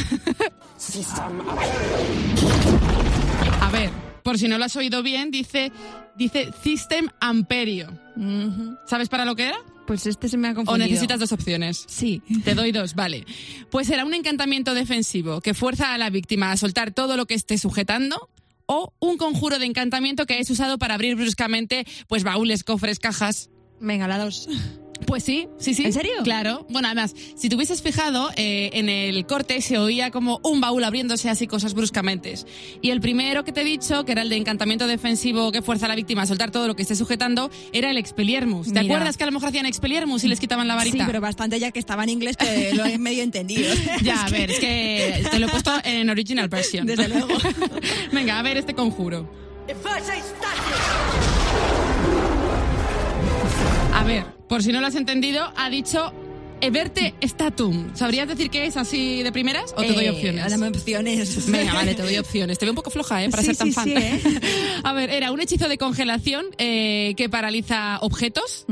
A 3.61 3.71
ver, 3.71 3.91
por 4.23 4.39
si 4.39 4.49
no 4.49 4.59
lo 4.59 4.65
has 4.65 4.77
oído 4.77 5.03
bien, 5.03 5.31
dice, 5.31 5.73
dice 6.17 6.51
System 6.63 7.09
Amperio. 7.21 7.99
¿Sabes 8.87 9.09
para 9.09 9.25
lo 9.25 9.35
que 9.37 9.49
era? 9.49 9.59
Pues 9.87 10.07
este 10.07 10.29
se 10.29 10.37
me 10.37 10.49
ha 10.49 10.53
¿O 10.53 10.55
confundido. 10.57 10.89
necesitas 10.89 11.21
dos 11.21 11.33
opciones? 11.33 11.85
Sí. 11.89 12.23
Te 12.45 12.55
doy 12.55 12.73
dos, 12.73 12.95
vale. 12.95 13.25
Pues 13.71 13.89
era 13.91 14.05
un 14.05 14.15
encantamiento 14.15 14.75
defensivo 14.75 15.41
que 15.41 15.55
fuerza 15.55 15.95
a 15.95 15.99
la 15.99 16.11
víctima 16.11 16.51
a 16.53 16.57
soltar 16.57 16.93
todo 16.93 17.17
lo 17.17 17.27
que 17.27 17.35
esté 17.35 17.57
sujetando 17.59 18.29
o 18.67 18.93
un 18.99 19.17
conjuro 19.17 19.59
de 19.59 19.67
encantamiento 19.67 20.27
que 20.27 20.41
es 20.41 20.51
usado 20.51 20.79
para 20.79 20.95
abrir 20.95 21.15
bruscamente 21.17 21.87
pues 22.09 22.25
baúles, 22.25 22.65
cofres, 22.65 22.99
cajas. 22.99 23.49
Venga, 23.81 24.09
la 24.09 24.19
dos. 24.19 24.49
Pues 25.07 25.23
sí, 25.25 25.49
sí, 25.59 25.75
sí. 25.75 25.85
¿En 25.85 25.93
serio? 25.93 26.13
Claro. 26.25 26.67
Bueno, 26.69 26.89
además, 26.89 27.15
si 27.37 27.49
te 27.49 27.57
hubieses 27.57 27.83
fijado, 27.83 28.31
eh, 28.37 28.71
en 28.73 28.89
el 28.89 29.27
corte 29.27 29.61
se 29.61 29.79
oía 29.79 30.11
como 30.11 30.41
un 30.43 30.61
baúl 30.61 30.83
abriéndose 30.85 31.29
así 31.29 31.47
cosas 31.47 31.75
bruscamente. 31.75 32.35
Y 32.83 32.91
el 32.91 33.01
primero 33.01 33.45
que 33.45 33.53
te 33.53 33.63
he 33.63 33.65
dicho, 33.65 34.05
que 34.05 34.13
era 34.13 34.23
el 34.23 34.29
de 34.29 34.37
encantamiento 34.37 34.87
defensivo 34.87 35.53
que 35.53 35.63
fuerza 35.63 35.87
a 35.87 35.89
la 35.89 35.95
víctima 35.95 36.23
a 36.23 36.27
soltar 36.27 36.51
todo 36.51 36.67
lo 36.67 36.75
que 36.77 36.83
esté 36.83 36.97
sujetando, 36.97 37.51
era 37.73 37.91
el 37.91 37.99
expeliermus. 37.99 38.73
¿Te 38.73 38.81
Mira. 38.81 38.95
acuerdas 38.95 39.17
que 39.17 39.25
a 39.25 39.27
lo 39.27 39.33
mejor 39.33 39.51
hacían 39.51 39.67
expeliermus 39.67 40.25
y 40.25 40.29
les 40.29 40.41
quitaban 40.41 40.67
la 40.69 40.75
varita? 40.75 40.99
Sí, 40.99 41.05
pero 41.07 41.21
bastante 41.21 41.59
ya 41.61 41.71
que 41.71 41.79
estaba 41.79 42.05
en 42.05 42.11
inglés 42.11 42.37
que 42.37 42.73
lo 42.75 42.85
he 42.85 42.99
medio 42.99 43.23
entendido. 43.23 43.73
Ya, 44.03 44.25
a 44.25 44.29
ver, 44.29 44.51
es 44.51 44.61
que 44.61 45.27
te 45.31 45.39
lo 45.39 45.47
he 45.47 45.51
puesto 45.51 45.73
en 45.85 46.11
original 46.11 46.49
version. 46.49 46.87
Desde 46.87 47.09
luego. 47.09 47.29
Venga, 48.13 48.39
a 48.39 48.43
ver 48.43 48.57
este 48.57 48.75
conjuro. 48.75 49.29
A 53.93 54.05
ver, 54.05 54.25
por 54.49 54.63
si 54.63 54.73
no 54.73 54.81
lo 54.81 54.87
has 54.87 54.95
entendido, 54.95 55.53
ha 55.57 55.71
dicho 55.71 56.13
Everte 56.61 57.15
Statum. 57.23 57.95
¿Sabrías 57.95 58.27
decir 58.29 58.49
qué 58.49 58.65
es 58.67 58.77
así 58.79 59.23
de 59.23 59.31
primeras 59.31 59.75
o 59.77 59.83
te 59.83 59.93
doy 59.93 60.07
Eh, 60.07 60.11
opciones? 60.11 60.51
Dame 60.51 60.69
opciones. 60.69 61.51
Venga, 61.51 61.75
vale, 61.75 61.95
te 61.95 62.03
doy 62.03 62.17
opciones. 62.19 62.59
Te 62.59 62.65
veo 62.65 62.73
un 62.73 62.77
poco 62.77 62.91
floja, 62.91 63.23
¿eh? 63.25 63.29
Para 63.31 63.43
Sí, 63.43 63.49
ser 63.49 63.57
tan 63.57 63.67
sí, 63.69 63.73
fan. 63.75 63.85
sí, 63.85 63.95
¿eh? 63.95 64.21
A 64.85 64.93
ver, 64.95 65.11
era 65.11 65.33
un 65.33 65.41
hechizo 65.41 65.69
de 65.69 65.77
congelación 65.77 66.47
eh, 66.59 67.13
que 67.17 67.29
paraliza 67.29 67.99
objetos 68.01 68.65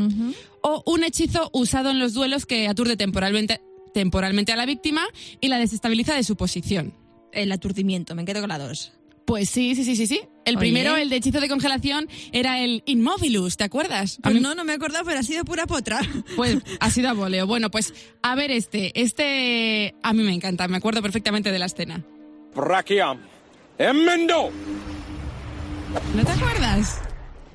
o 0.62 0.82
un 0.86 1.04
hechizo 1.04 1.50
usado 1.52 1.90
en 1.90 1.98
los 1.98 2.14
duelos 2.14 2.46
que 2.46 2.68
aturde 2.68 2.96
temporalmente, 2.96 3.60
temporalmente 3.92 4.52
a 4.52 4.56
la 4.56 4.64
víctima 4.64 5.02
y 5.42 5.48
la 5.48 5.58
desestabiliza 5.58 6.14
de 6.14 6.24
su 6.24 6.36
posición. 6.36 6.94
El 7.32 7.52
aturdimiento, 7.52 8.14
me 8.14 8.24
quedo 8.24 8.40
con 8.40 8.48
la 8.48 8.58
dos. 8.58 8.92
Pues 9.26 9.48
sí, 9.48 9.74
sí, 9.74 9.84
sí, 9.84 9.96
sí, 9.96 10.06
sí. 10.06 10.20
El 10.44 10.56
Oye. 10.56 10.60
primero, 10.60 10.96
el 10.96 11.08
de 11.08 11.16
hechizo 11.16 11.40
de 11.40 11.48
congelación, 11.48 12.08
era 12.32 12.60
el 12.60 12.82
Inmovilus, 12.84 13.56
¿te 13.56 13.64
acuerdas? 13.64 14.18
Pues 14.22 14.40
no, 14.40 14.54
no 14.54 14.64
me 14.64 14.72
he 14.72 14.76
acordado, 14.76 15.04
pero 15.04 15.18
ha 15.18 15.22
sido 15.22 15.44
pura 15.44 15.66
potra. 15.66 16.00
Pues 16.36 16.58
ha 16.80 16.90
sido 16.90 17.08
a 17.08 17.12
voleo. 17.14 17.46
Bueno, 17.46 17.70
pues 17.70 17.94
a 18.22 18.34
ver 18.34 18.50
este. 18.50 18.92
Este 19.00 19.94
a 20.02 20.12
mí 20.12 20.22
me 20.22 20.34
encanta, 20.34 20.68
me 20.68 20.76
acuerdo 20.76 21.00
perfectamente 21.00 21.50
de 21.50 21.58
la 21.58 21.66
escena. 21.66 22.04
Brachiam. 22.54 23.18
Emmendo. 23.78 24.50
¿No 26.14 26.24
te 26.24 26.32
acuerdas? 26.32 27.00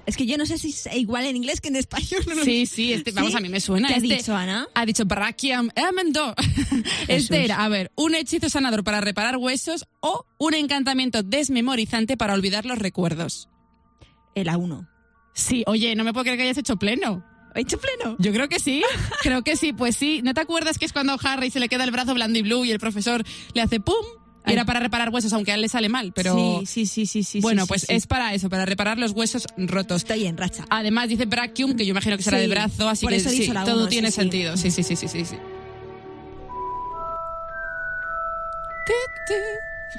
Es 0.10 0.18
que 0.18 0.26
yo 0.26 0.40
no 0.40 0.48
sé 0.48 0.58
si 0.58 0.70
es 0.70 0.90
igual 0.96 1.28
en 1.28 1.36
inglés 1.36 1.62
que 1.62 1.68
en 1.68 1.76
español. 1.76 2.24
no 2.36 2.44
Sí, 2.44 2.66
sí, 2.66 2.94
este, 2.94 3.12
vamos, 3.12 3.30
¿Sí? 3.32 3.38
a 3.38 3.42
mí 3.42 3.48
me 3.48 3.60
suena. 3.60 3.88
¿Qué 3.88 3.94
ha 3.94 3.98
este, 3.98 4.16
dicho, 4.16 4.36
Ana? 4.36 4.68
Ha 4.74 4.86
dicho 4.88 5.06
Brachiam 5.06 5.70
Emendo. 5.76 6.34
Este 7.08 7.46
era, 7.46 7.64
a 7.64 7.70
ver, 7.70 7.92
un 7.96 8.16
hechizo 8.16 8.50
sanador 8.50 8.84
para 8.84 9.02
reparar 9.02 9.38
huesos 9.38 9.86
o 10.00 10.26
un 10.40 10.56
encantamiento 10.56 11.22
desmemorizante 11.22 12.18
para 12.18 12.34
olvidar 12.34 12.66
los 12.66 12.80
recuerdos. 12.80 13.50
El 14.34 14.48
A1. 14.48 14.88
Sí, 15.34 15.64
oye, 15.68 15.96
no 15.96 16.04
me 16.04 16.12
puedo 16.12 16.24
creer 16.24 16.38
que 16.40 16.44
hayas 16.46 16.58
hecho 16.58 16.78
pleno. 16.78 17.24
¿He 17.54 17.62
hecho 17.62 17.80
pleno? 17.80 18.16
Yo 18.18 18.32
creo 18.32 18.50
que 18.50 18.60
sí, 18.60 18.82
creo 19.22 19.44
que 19.44 19.58
sí, 19.58 19.74
pues 19.74 19.96
sí. 19.96 20.22
¿No 20.24 20.34
te 20.34 20.42
acuerdas 20.42 20.80
que 20.80 20.86
es 20.86 20.94
cuando 20.94 21.18
Harry 21.24 21.52
se 21.52 21.60
le 21.60 21.70
queda 21.70 21.84
el 21.84 21.92
brazo 21.92 22.16
blando 22.16 22.40
y 22.40 22.42
blue 22.42 22.66
y 22.66 22.72
el 22.72 22.80
profesor 22.80 23.24
le 23.54 23.62
hace 23.62 23.80
pum? 23.80 24.06
Y 24.48 24.54
era 24.54 24.66
para 24.66 24.80
reparar 24.80 25.10
huesos, 25.10 25.34
aunque 25.34 25.52
a 25.52 25.56
él 25.56 25.62
le 25.62 25.70
sale 25.70 25.90
mal, 25.90 26.12
pero... 26.14 26.62
Sí, 26.66 26.86
sí, 26.86 27.06
sí, 27.06 27.24
sí, 27.24 27.40
bueno, 27.42 27.68
pues 27.68 27.86
es 27.90 28.08
para 28.08 28.34
eso, 28.34 28.50
para 28.50 28.66
reparar 28.66 28.98
los 28.98 29.12
huesos 29.12 29.46
rotos. 29.58 30.04
Estoy 30.04 30.26
en 30.26 30.38
racha. 30.38 30.66
Además 30.70 31.10
dice 31.10 31.26
brachium, 31.26 31.76
que 31.76 31.86
yo 31.86 31.92
imagino 31.92 32.18
que 32.18 32.24
será 32.24 32.38
de 32.38 32.48
brazo, 32.48 32.90
así 32.90 33.06
que 33.06 33.52
todo 33.66 33.88
tiene 33.88 34.12
sentido. 34.12 34.58
Sí, 34.58 34.72
sí, 34.72 34.84
sí, 34.84 34.96
sí, 34.96 35.08
sí. 35.08 35.26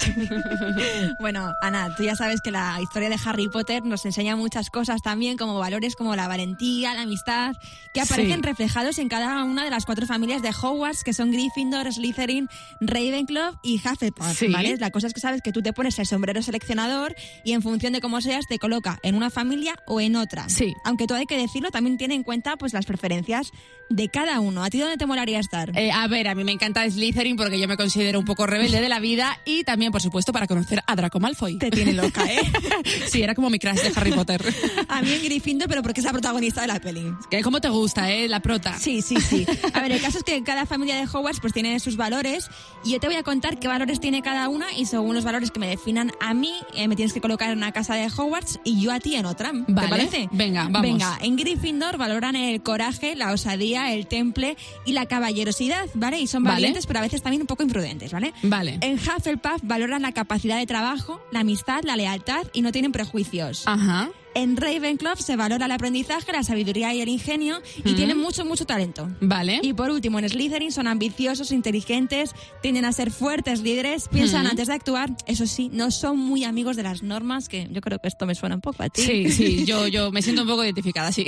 Bueno, 1.19 1.53
Ana, 1.61 1.93
tú 1.95 2.03
ya 2.03 2.15
sabes 2.15 2.41
que 2.41 2.51
la 2.51 2.79
historia 2.81 3.09
de 3.09 3.17
Harry 3.25 3.47
Potter 3.47 3.83
nos 3.85 4.05
enseña 4.05 4.35
muchas 4.35 4.69
cosas 4.69 5.01
también, 5.01 5.37
como 5.37 5.57
valores 5.59 5.95
como 5.95 6.15
la 6.15 6.27
valentía, 6.27 6.93
la 6.93 7.01
amistad, 7.03 7.55
que 7.93 8.01
aparecen 8.01 8.39
Sí. 8.41 8.41
reflejados 8.41 8.97
en 8.99 9.09
cada 9.09 9.43
una 9.43 9.63
de 9.63 9.69
las 9.69 9.85
cuatro 9.85 10.05
familias 10.05 10.41
de 10.41 10.49
Hogwarts, 10.49 11.03
que 11.03 11.13
son 11.13 11.31
Gryffindor, 11.31 11.91
Slytherin, 11.91 12.47
Ravenclaw 12.79 13.55
y 13.63 13.75
Hufflepuff, 13.77 14.37
Sí. 14.37 14.47
¿vale? 14.47 14.77
La 14.77 14.91
cosa 14.91 15.07
es 15.07 15.13
que 15.13 15.19
sabes 15.21 15.41
que 15.41 15.51
tú 15.51 15.61
te 15.61 15.73
pones 15.73 15.97
el 15.99 16.05
sombrero 16.05 16.41
seleccionador 16.41 17.15
y 17.43 17.53
en 17.53 17.61
función 17.61 17.93
de 17.93 18.01
cómo 18.01 18.21
seas 18.21 18.45
te 18.47 18.59
coloca 18.59 18.99
en 19.03 19.15
una 19.15 19.29
familia 19.29 19.75
o 19.85 19.99
en 20.01 20.15
otra. 20.15 20.47
Sí. 20.49 20.73
Aunque 20.85 21.07
todo 21.07 21.17
hay 21.17 21.25
que 21.25 21.37
decirlo, 21.37 21.71
también 21.71 21.97
tiene 21.97 22.15
en 22.15 22.23
cuenta 22.23 22.57
pues 22.57 22.73
las 22.73 22.85
preferencias 22.85 23.51
de 23.89 24.07
cada 24.09 24.39
uno. 24.39 24.63
¿A 24.63 24.69
ti 24.69 24.79
dónde 24.79 24.95
te 24.97 25.05
molaría 25.05 25.39
estar? 25.39 25.77
Eh, 25.77 25.91
a 25.91 26.07
ver, 26.07 26.27
a 26.29 26.35
mí 26.35 26.43
me 26.45 26.53
encanta 26.53 26.89
Slytherin 26.89 27.35
porque 27.35 27.59
yo 27.59 27.67
me 27.67 27.75
considero 27.77 28.19
un 28.19 28.25
poco 28.25 28.47
rebelde 28.47 28.79
de 28.79 28.87
la 28.89 28.99
vida 28.99 29.37
y 29.45 29.63
también, 29.65 29.80
por 29.89 30.01
supuesto, 30.01 30.31
para 30.33 30.45
conocer 30.47 30.83
a 30.85 30.95
Draco 30.95 31.19
Malfoy. 31.19 31.57
Te 31.57 31.71
tiene 31.71 31.93
loca, 31.93 32.25
¿eh? 32.25 32.39
sí, 33.07 33.23
era 33.23 33.33
como 33.33 33.49
mi 33.49 33.57
crush 33.57 33.81
de 33.81 33.91
Harry 33.95 34.11
Potter. 34.11 34.43
A 34.87 35.01
mí 35.01 35.13
en 35.13 35.23
Gryffindor, 35.23 35.67
pero 35.69 35.81
porque 35.81 36.01
es 36.01 36.05
la 36.05 36.11
protagonista 36.11 36.61
de 36.61 36.67
la 36.67 36.79
peli. 36.79 37.11
¿Cómo 37.43 37.61
te 37.61 37.69
gusta, 37.69 38.11
eh? 38.11 38.27
La 38.27 38.41
prota. 38.41 38.77
Sí, 38.77 39.01
sí, 39.01 39.15
sí. 39.19 39.45
A 39.73 39.81
ver, 39.81 39.93
el 39.93 40.01
caso 40.01 40.19
es 40.19 40.23
que 40.23 40.43
cada 40.43 40.65
familia 40.65 40.95
de 40.95 41.03
Hogwarts 41.03 41.39
pues 41.39 41.53
tiene 41.53 41.79
sus 41.79 41.95
valores 41.97 42.49
y 42.83 42.91
yo 42.91 42.99
te 42.99 43.07
voy 43.07 43.15
a 43.15 43.23
contar 43.23 43.57
qué 43.59 43.67
valores 43.67 43.99
tiene 43.99 44.21
cada 44.21 44.49
una 44.49 44.73
y 44.73 44.85
según 44.85 45.15
los 45.15 45.23
valores 45.23 45.51
que 45.51 45.59
me 45.59 45.67
definan 45.67 46.11
a 46.19 46.33
mí, 46.33 46.51
eh, 46.75 46.87
me 46.87 46.95
tienes 46.95 47.13
que 47.13 47.21
colocar 47.21 47.49
en 47.49 47.57
una 47.57 47.71
casa 47.71 47.95
de 47.95 48.07
Hogwarts 48.07 48.59
y 48.63 48.81
yo 48.81 48.91
a 48.91 48.99
ti 48.99 49.15
en 49.15 49.25
otra. 49.25 49.51
¿Te 49.51 49.71
Vale. 49.71 49.89
parece? 49.89 50.29
Venga, 50.31 50.63
vamos. 50.63 50.81
Venga, 50.81 51.17
en 51.21 51.35
Gryffindor 51.35 51.97
valoran 51.97 52.35
el 52.35 52.61
coraje, 52.61 53.15
la 53.15 53.31
osadía, 53.31 53.93
el 53.93 54.07
temple 54.07 54.57
y 54.85 54.93
la 54.93 55.05
caballerosidad, 55.05 55.85
¿vale? 55.93 56.19
Y 56.19 56.27
son 56.27 56.43
Vale. 56.43 56.55
valientes, 56.55 56.85
pero 56.85 56.99
a 56.99 57.03
veces 57.03 57.21
también 57.21 57.41
un 57.41 57.47
poco 57.47 57.63
imprudentes, 57.63 58.11
¿vale? 58.11 58.33
Vale. 58.43 58.77
En 58.81 58.95
Hufflepuff 58.95 59.61
valoran 59.71 60.01
la 60.01 60.11
capacidad 60.11 60.57
de 60.57 60.65
trabajo, 60.65 61.21
la 61.31 61.39
amistad, 61.39 61.81
la 61.85 61.95
lealtad 61.95 62.45
y 62.51 62.61
no 62.61 62.73
tienen 62.73 62.91
prejuicios. 62.91 63.63
Ajá. 63.67 64.09
En 64.33 64.55
Ravenclaw 64.55 65.17
se 65.17 65.35
valora 65.35 65.65
el 65.65 65.71
aprendizaje, 65.71 66.31
la 66.31 66.43
sabiduría 66.43 66.93
y 66.93 67.01
el 67.01 67.09
ingenio 67.09 67.61
y 67.83 67.93
tienen 67.93 68.17
mucho, 68.17 68.45
mucho 68.45 68.65
talento. 68.65 69.09
Vale. 69.19 69.59
Y 69.61 69.73
por 69.73 69.89
último, 69.91 70.19
en 70.19 70.29
Slytherin 70.29 70.71
son 70.71 70.87
ambiciosos, 70.87 71.51
inteligentes, 71.51 72.31
tienden 72.61 72.85
a 72.85 72.93
ser 72.93 73.11
fuertes 73.11 73.61
líderes, 73.61 74.07
piensan 74.07 74.47
antes 74.47 74.67
de 74.67 74.73
actuar. 74.73 75.09
Eso 75.25 75.45
sí, 75.47 75.69
no 75.73 75.91
son 75.91 76.17
muy 76.17 76.43
amigos 76.45 76.75
de 76.77 76.83
las 76.83 77.03
normas, 77.03 77.49
que 77.49 77.67
yo 77.71 77.81
creo 77.81 77.99
que 77.99 78.07
esto 78.07 78.25
me 78.25 78.35
suena 78.35 78.55
un 78.55 78.61
poco 78.61 78.83
a 78.83 78.89
ti. 78.89 79.01
Sí, 79.01 79.31
sí, 79.31 79.65
yo, 79.65 79.87
yo 79.87 80.11
me 80.11 80.21
siento 80.21 80.43
un 80.43 80.47
poco 80.47 80.63
identificada, 80.63 81.11
sí. 81.11 81.25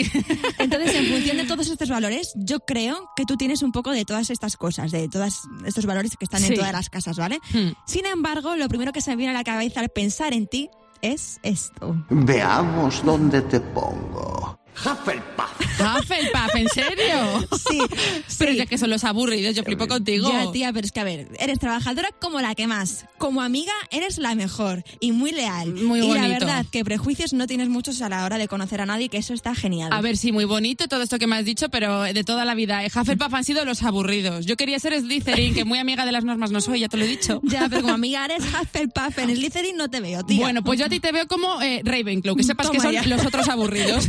Entonces, 0.60 0.95
en 0.95 1.05
función 1.12 1.38
de 1.38 1.43
todos 1.45 1.67
estos 1.69 1.89
valores, 1.89 2.31
yo 2.36 2.60
creo 2.62 3.10
que 3.15 3.25
tú 3.25 3.36
tienes 3.38 3.62
un 3.63 3.72
poco 3.72 3.91
de 3.91 4.05
todas 4.05 4.29
estas 4.29 4.55
cosas, 4.57 4.91
de 4.91 5.07
todos 5.10 5.41
estos 5.65 5.86
valores 5.86 6.15
que 6.17 6.25
están 6.25 6.41
Sí. 6.41 6.48
en 6.48 6.55
todas 6.55 6.72
las 6.74 6.89
casas, 6.89 7.17
¿vale? 7.17 7.39
Hmm. 7.53 7.72
Sin 7.86 8.05
embargo, 8.05 8.55
lo 8.55 8.67
primero 8.67 8.91
que 8.91 9.01
se 9.01 9.12
me 9.12 9.17
viene 9.17 9.31
a 9.31 9.33
la 9.33 9.43
cabeza 9.43 9.79
al 9.79 9.89
pensar 9.89 10.33
en 10.33 10.48
ti 10.48 10.69
es 11.03 11.39
esto. 11.43 11.95
Veamos 12.10 13.03
dónde 13.05 13.41
te 13.41 13.60
pongo. 13.60 14.57
Hufflepuff. 14.75 15.80
Hufflepuff, 15.80 16.56
¿en 16.56 16.68
serio? 16.70 17.48
Sí, 17.70 17.80
Pero 18.38 18.51
sí. 18.51 18.58
ya 18.58 18.65
que 18.65 18.77
son 18.77 18.89
los 18.89 19.03
aburridos, 19.03 19.56
yo 19.56 19.63
flipo 19.63 19.88
contigo. 19.88 20.30
Ya, 20.30 20.51
tía, 20.51 20.74
pero 20.74 20.86
es 20.86 20.92
que 20.92 21.00
a 21.00 21.03
ver, 21.03 21.27
eres 21.39 21.60
trabajadora 21.60 22.10
como 22.20 22.42
la 22.42 22.56
que 22.56 22.68
más. 22.68 23.06
Como 23.18 23.42
amiga, 23.42 23.72
eres 23.92 24.18
la 24.18 24.36
mejor 24.36 24.84
y 25.00 25.12
muy 25.12 25.32
leal. 25.32 25.74
Muy 25.74 26.00
y 26.00 26.01
la 26.01 26.08
bonito. 26.08 26.30
verdad 26.46 26.65
que 26.72 26.84
prejuicios 26.84 27.34
no 27.34 27.48
tienes 27.48 27.70
muchos 27.70 28.01
a 28.01 28.10
la 28.10 28.25
hora 28.25 28.38
de 28.38 28.48
conocer 28.48 28.82
a 28.82 28.86
nadie, 28.86 29.10
que 29.10 29.18
eso 29.18 29.34
está 29.34 29.56
genial. 29.56 29.92
A 29.94 30.01
ver, 30.01 30.18
sí, 30.18 30.32
muy 30.32 30.46
bonito 30.46 30.88
todo 30.88 31.01
esto 31.03 31.18
que 31.20 31.27
me 31.27 31.36
has 31.38 31.46
dicho, 31.46 31.70
pero 31.70 32.01
de 32.03 32.24
toda 32.24 32.44
la 32.46 32.53
vida. 32.56 32.84
eh, 32.84 32.92
Hufflepuff 32.94 33.34
han 33.34 33.44
sido 33.44 33.63
los 33.65 33.84
aburridos. 33.84 34.46
Yo 34.46 34.56
quería 34.58 34.80
ser 34.80 35.00
Slytherin, 35.00 35.53
que 35.53 35.63
muy 35.65 35.80
amiga 35.80 36.06
de 36.06 36.12
las 36.12 36.24
normas 36.25 36.51
no 36.51 36.60
soy, 36.62 36.82
ya 36.82 36.89
te 36.89 36.98
lo 36.98 37.06
he 37.06 37.08
dicho. 37.08 37.39
Ya, 37.53 37.68
pero 37.70 37.82
como 37.82 37.94
amiga 37.94 38.25
eres 38.25 38.44
Hufflepuff, 38.44 39.18
en 39.20 39.36
Slytherin 39.36 39.77
no 39.77 39.89
te 39.89 40.00
veo, 40.01 40.24
tía. 40.24 40.39
Bueno, 40.42 40.63
pues 40.63 40.80
yo 40.80 40.86
a 40.86 40.89
ti 40.89 41.00
te 41.00 41.12
veo 41.12 41.27
como 41.27 41.62
eh, 41.62 41.82
Ravenclaw, 41.84 42.36
que 42.36 42.44
sepas 42.44 42.70
que 42.70 42.80
son 42.80 42.92
ya. 42.92 43.03
los 43.06 43.24
otros 43.25 43.48
aburridos. 43.48 44.08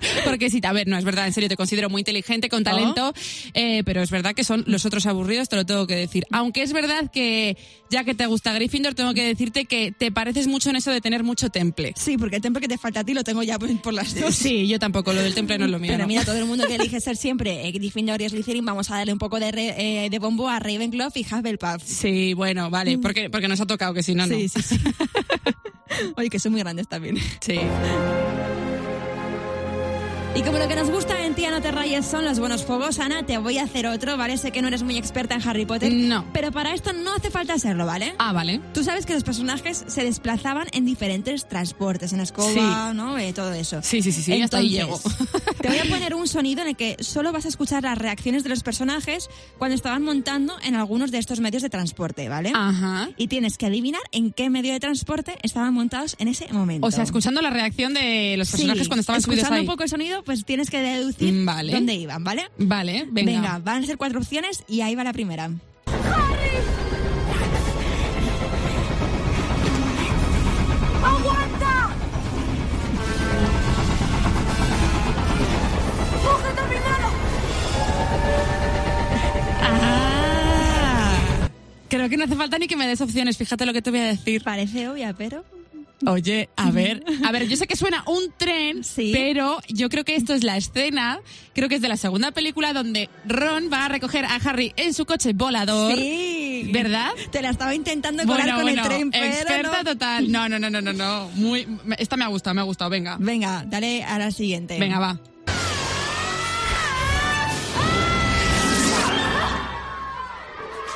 Porque 0.24 0.50
sí, 0.50 0.60
a 0.62 0.72
ver, 0.72 0.86
no, 0.88 0.96
es 0.96 1.04
verdad, 1.04 1.26
en 1.26 1.32
serio, 1.32 1.48
te 1.48 1.56
considero 1.56 1.88
muy 1.90 2.00
inteligente, 2.00 2.48
con 2.48 2.64
talento, 2.64 3.12
eh, 3.54 3.82
pero 3.84 4.02
es 4.02 4.10
verdad 4.10 4.34
que 4.34 4.44
son 4.44 4.64
los 4.66 4.84
otros 4.86 5.06
aburridos, 5.06 5.48
te 5.48 5.56
lo 5.56 5.64
tengo 5.66 5.86
que 5.86 5.94
decir. 5.96 6.24
Aunque 6.30 6.62
es 6.62 6.72
verdad 6.72 7.10
que, 7.12 7.56
ya 7.90 8.04
que 8.04 8.14
te 8.14 8.26
gusta 8.26 8.52
Gryffindor, 8.52 8.94
tengo 8.94 9.14
que 9.14 9.24
decirte 9.24 9.64
que 9.66 9.92
te 9.92 10.10
pareces 10.12 10.46
mucho 10.46 10.70
en 10.70 10.76
eso 10.76 10.90
de 10.90 11.00
tener 11.00 11.22
mucho 11.24 11.50
temple. 11.50 11.92
Sí, 11.96 12.16
porque 12.18 12.36
el 12.36 12.42
tiempo 12.42 12.60
que 12.60 12.68
te 12.68 12.78
falta 12.78 13.00
a 13.00 13.04
ti 13.04 13.14
lo 13.14 13.24
tengo 13.24 13.42
ya 13.42 13.58
por, 13.58 13.74
por 13.80 13.94
las 13.94 14.14
dos. 14.18 14.34
Sí, 14.34 14.66
yo 14.66 14.78
tampoco, 14.78 15.12
lo 15.12 15.22
del 15.22 15.34
temple 15.34 15.58
no 15.58 15.64
es 15.66 15.70
lo 15.70 15.78
mío. 15.78 15.92
Pero 15.92 16.04
no. 16.04 16.08
mira, 16.08 16.24
todo 16.24 16.36
el 16.36 16.44
mundo 16.44 16.66
que 16.66 16.74
elige 16.76 17.00
ser 17.00 17.16
siempre 17.16 17.66
eh, 17.66 17.72
Gryffindor 17.72 18.20
y 18.22 18.28
Slytherin, 18.28 18.64
vamos 18.64 18.90
a 18.90 18.96
darle 18.96 19.12
un 19.12 19.18
poco 19.18 19.38
de, 19.40 19.50
re- 19.52 20.04
eh, 20.04 20.10
de 20.10 20.18
bombo 20.18 20.48
a 20.48 20.58
Ravenclaw 20.58 21.10
y 21.14 21.20
Hufflepuff. 21.20 21.82
Sí, 21.84 22.34
bueno, 22.34 22.70
vale, 22.70 22.98
porque, 22.98 23.30
porque 23.30 23.48
nos 23.48 23.60
ha 23.60 23.66
tocado, 23.66 23.94
que 23.94 24.02
si 24.02 24.14
no, 24.14 24.26
no. 24.26 24.34
Sí, 24.36 24.48
sí, 24.48 24.62
sí. 24.62 24.76
Oye, 26.16 26.30
que 26.30 26.38
son 26.38 26.52
muy 26.52 26.60
grandes 26.60 26.88
también. 26.88 27.18
Sí. 27.40 27.58
Y 30.34 30.42
como 30.42 30.58
lo 30.58 30.66
que 30.66 30.74
nos 30.74 30.90
gusta 30.90 31.21
en 31.32 31.36
Tía 31.36 31.50
No 31.50 31.62
Te 31.62 31.70
Rayes 31.72 32.04
son 32.04 32.26
los 32.26 32.38
buenos 32.38 32.62
juegos, 32.64 32.98
Ana, 32.98 33.24
te 33.24 33.38
voy 33.38 33.56
a 33.56 33.62
hacer 33.62 33.86
otro, 33.86 34.18
¿vale? 34.18 34.36
Sé 34.36 34.50
que 34.50 34.60
no 34.60 34.68
eres 34.68 34.82
muy 34.82 34.98
experta 34.98 35.34
en 35.34 35.48
Harry 35.48 35.64
Potter. 35.64 35.90
No. 35.90 36.26
Pero 36.34 36.52
para 36.52 36.74
esto 36.74 36.92
no 36.92 37.14
hace 37.14 37.30
falta 37.30 37.58
serlo, 37.58 37.86
¿vale? 37.86 38.14
Ah, 38.18 38.34
vale. 38.34 38.60
Tú 38.74 38.84
sabes 38.84 39.06
que 39.06 39.14
los 39.14 39.24
personajes 39.24 39.82
se 39.86 40.04
desplazaban 40.04 40.66
en 40.72 40.84
diferentes 40.84 41.48
transportes, 41.48 42.12
en 42.12 42.20
escoba, 42.20 42.90
Sí. 42.90 42.96
¿no? 42.96 43.16
Eh, 43.16 43.32
todo 43.32 43.50
eso. 43.54 43.80
Sí, 43.82 44.02
sí, 44.02 44.12
sí, 44.12 44.20
sí, 44.22 44.42
hasta 44.42 44.58
ahí 44.58 44.68
llego. 44.68 45.00
Te 45.60 45.68
voy 45.68 45.78
a 45.78 45.84
poner 45.84 46.14
un 46.14 46.28
sonido 46.28 46.60
en 46.60 46.68
el 46.68 46.76
que 46.76 46.96
solo 47.00 47.32
vas 47.32 47.46
a 47.46 47.48
escuchar 47.48 47.82
las 47.84 47.96
reacciones 47.96 48.42
de 48.44 48.50
los 48.50 48.62
personajes 48.62 49.30
cuando 49.56 49.74
estaban 49.74 50.02
montando 50.02 50.56
en 50.62 50.74
algunos 50.74 51.10
de 51.12 51.18
estos 51.18 51.40
medios 51.40 51.62
de 51.62 51.70
transporte, 51.70 52.28
¿vale? 52.28 52.52
Ajá. 52.54 53.08
Y 53.16 53.28
tienes 53.28 53.56
que 53.56 53.64
adivinar 53.66 54.02
en 54.12 54.32
qué 54.32 54.50
medio 54.50 54.74
de 54.74 54.80
transporte 54.80 55.38
estaban 55.42 55.72
montados 55.72 56.14
en 56.18 56.28
ese 56.28 56.52
momento. 56.52 56.86
O 56.86 56.90
sea, 56.90 57.04
escuchando 57.04 57.40
la 57.40 57.48
reacción 57.50 57.94
de 57.94 58.34
los 58.36 58.50
personajes 58.50 58.82
Sí, 58.82 58.88
cuando 58.88 59.00
estaban 59.00 59.22
subidos 59.22 59.38
escuchando 59.38 59.56
ahí. 59.56 59.66
un 59.66 59.72
poco 59.72 59.82
el 59.84 59.88
sonido, 59.88 60.22
pues 60.24 60.44
tienes 60.44 60.68
que 60.68 60.78
deducir 60.82 61.21
Mm, 61.30 61.44
vale. 61.46 61.72
dónde 61.72 61.94
iban, 61.94 62.24
¿vale? 62.24 62.50
Vale, 62.58 63.06
venga. 63.10 63.58
van 63.58 63.82
a 63.82 63.86
ser 63.86 63.96
cuatro 63.96 64.18
opciones 64.20 64.64
y 64.68 64.80
ahí 64.80 64.94
va 64.94 65.04
la 65.04 65.12
primera. 65.12 65.50
¡Aguanta! 71.02 71.90
¡Cógete 76.24 76.62
primero! 76.68 77.08
Ah, 79.62 81.48
Creo 81.88 82.08
que 82.08 82.16
no 82.16 82.24
hace 82.24 82.36
falta 82.36 82.58
ni 82.58 82.66
que 82.68 82.76
me 82.76 82.86
des 82.86 83.00
opciones, 83.00 83.36
fíjate 83.36 83.66
lo 83.66 83.72
que 83.72 83.82
te 83.82 83.90
voy 83.90 84.00
a 84.00 84.04
decir. 84.06 84.42
parece 84.42 84.88
obvia, 84.88 85.12
pero... 85.12 85.44
Oye, 86.06 86.48
a 86.56 86.70
ver, 86.70 87.04
a 87.24 87.30
ver, 87.32 87.48
yo 87.48 87.56
sé 87.56 87.66
que 87.66 87.76
suena 87.76 88.02
un 88.06 88.32
tren, 88.36 88.82
Sí. 88.82 89.10
pero 89.14 89.60
yo 89.68 89.88
creo 89.88 90.04
que 90.04 90.16
esto 90.16 90.34
es 90.34 90.42
la 90.42 90.56
escena, 90.56 91.20
creo 91.54 91.68
que 91.68 91.76
es 91.76 91.80
de 91.82 91.88
la 91.88 91.96
segunda 91.96 92.32
película 92.32 92.72
donde 92.72 93.08
Ron 93.26 93.70
va 93.72 93.84
a 93.84 93.88
recoger 93.88 94.24
a 94.24 94.34
Harry 94.36 94.72
en 94.76 94.94
su 94.94 95.04
coche 95.06 95.32
volador. 95.32 95.94
Sí. 95.96 96.70
¿Verdad? 96.72 97.10
Te 97.30 97.42
la 97.42 97.50
estaba 97.50 97.74
intentando 97.74 98.24
colar 98.24 98.54
con 98.54 98.68
el 98.68 98.80
tren, 98.82 99.10
pero 99.10 99.26
experta 99.26 99.82
no. 99.82 99.90
total. 99.92 100.30
No, 100.32 100.48
no, 100.48 100.58
no, 100.58 100.70
no, 100.70 100.80
no, 100.80 100.92
no. 100.92 101.28
Muy, 101.34 101.66
esta 101.98 102.16
me 102.16 102.24
ha 102.24 102.28
gustado, 102.28 102.54
me 102.54 102.60
ha 102.60 102.64
gustado, 102.64 102.90
venga. 102.90 103.16
Venga, 103.20 103.64
dale 103.66 104.02
a 104.04 104.18
la 104.18 104.30
siguiente. 104.30 104.78
Venga, 104.78 104.98
va. 104.98 105.18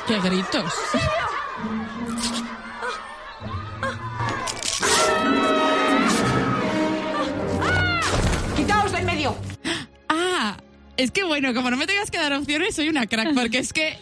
¡Qué 0.07 0.19
gritos! 0.21 0.73
Es 10.97 11.11
que 11.11 11.23
bueno, 11.23 11.53
como 11.53 11.69
no 11.71 11.77
me 11.77 11.87
tengas 11.87 12.11
que 12.11 12.17
dar 12.17 12.33
opciones, 12.33 12.75
soy 12.75 12.89
una 12.89 13.07
crack, 13.07 13.33
porque 13.33 13.59
es 13.59 13.73
que 13.73 13.97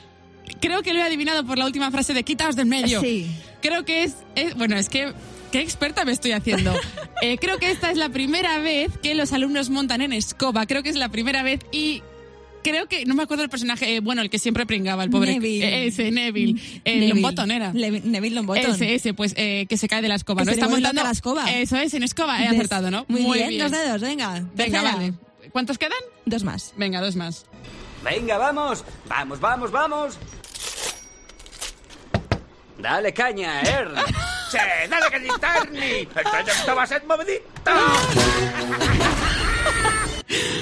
creo 0.61 0.81
que 0.81 0.93
lo 0.93 0.99
he 0.99 1.03
adivinado 1.03 1.45
por 1.45 1.57
la 1.57 1.65
última 1.65 1.91
frase 1.91 2.13
de 2.13 2.23
quitaos 2.23 2.55
del 2.55 2.65
medio. 2.67 3.01
Sí. 3.01 3.27
Creo 3.61 3.85
que 3.85 4.03
es, 4.03 4.15
es- 4.35 4.55
bueno, 4.55 4.75
es 4.77 4.89
que 4.89 5.13
qué 5.51 5.59
experta 5.61 6.05
me 6.05 6.11
estoy 6.11 6.31
haciendo. 6.31 6.73
Eh, 7.21 7.37
creo 7.39 7.57
que 7.57 7.71
esta 7.71 7.89
es 7.89 7.97
la 7.97 8.09
primera 8.09 8.59
vez 8.59 8.91
que 9.01 9.15
los 9.15 9.31
alumnos 9.31 9.69
montan 9.69 10.01
en 10.01 10.11
escoba, 10.11 10.65
creo 10.67 10.83
que 10.83 10.89
es 10.89 10.97
la 10.97 11.09
primera 11.09 11.43
vez 11.43 11.61
y 11.71 12.03
creo 12.61 12.87
que, 12.87 13.05
no 13.05 13.15
me 13.15 13.23
acuerdo 13.23 13.41
el 13.43 13.49
personaje, 13.49 13.95
eh, 13.95 13.99
bueno, 14.01 14.21
el 14.21 14.29
que 14.29 14.37
siempre 14.37 14.65
pringaba, 14.65 15.03
el 15.05 15.09
pobre. 15.09 15.31
Neville. 15.33 15.65
eh, 15.65 15.87
ese, 15.87 16.11
Neville. 16.11 16.59
El 16.83 16.99
Neville. 16.99 17.13
Longbottom 17.21 17.49
era. 17.51 17.71
Le- 17.73 18.01
Neville 18.01 18.35
Longbottom. 18.35 18.73
Ese, 18.73 18.93
ese, 18.95 19.13
pues 19.13 19.33
eh, 19.37 19.65
que 19.69 19.77
se 19.77 19.87
cae 19.87 20.01
de 20.01 20.09
la 20.09 20.15
escoba. 20.15 20.41
Que 20.41 20.47
¿no? 20.47 20.51
Está 20.51 20.67
montando 20.67 21.03
la 21.03 21.11
escoba. 21.11 21.49
Eso 21.51 21.77
es, 21.77 21.93
en 21.93 22.03
escoba. 22.03 22.43
He 22.43 22.47
acertado, 22.47 22.91
¿no? 22.91 23.05
Muy, 23.07 23.21
bien, 23.39 23.57
dos 23.59 23.71
dedos, 23.71 24.01
venga. 24.01 24.33
Venga, 24.33 24.51
Tercera. 24.55 24.81
vale. 24.81 25.13
¿Cuántos 25.55 25.77
quedan? 25.77 26.03
Dos 26.25 26.43
más. 26.43 26.74
Venga, 26.75 27.00
dos 27.00 27.15
más. 27.15 27.45
Venga, 28.03 28.38
vamos. 28.38 28.83
Vamos, 29.07 29.39
vamos, 29.39 29.71
vamos. 29.71 30.19
Dale 32.77 33.13
caña, 33.13 33.62
Ern. 33.62 33.95
Sí, 34.51 34.57
dale 34.89 35.05
que 35.09 35.19
Terni. 35.39 36.09
El 36.13 36.24
trayecto 36.29 36.75
va 36.75 36.83
a 36.83 36.88
ser 36.88 37.05
movidito. 37.05 37.71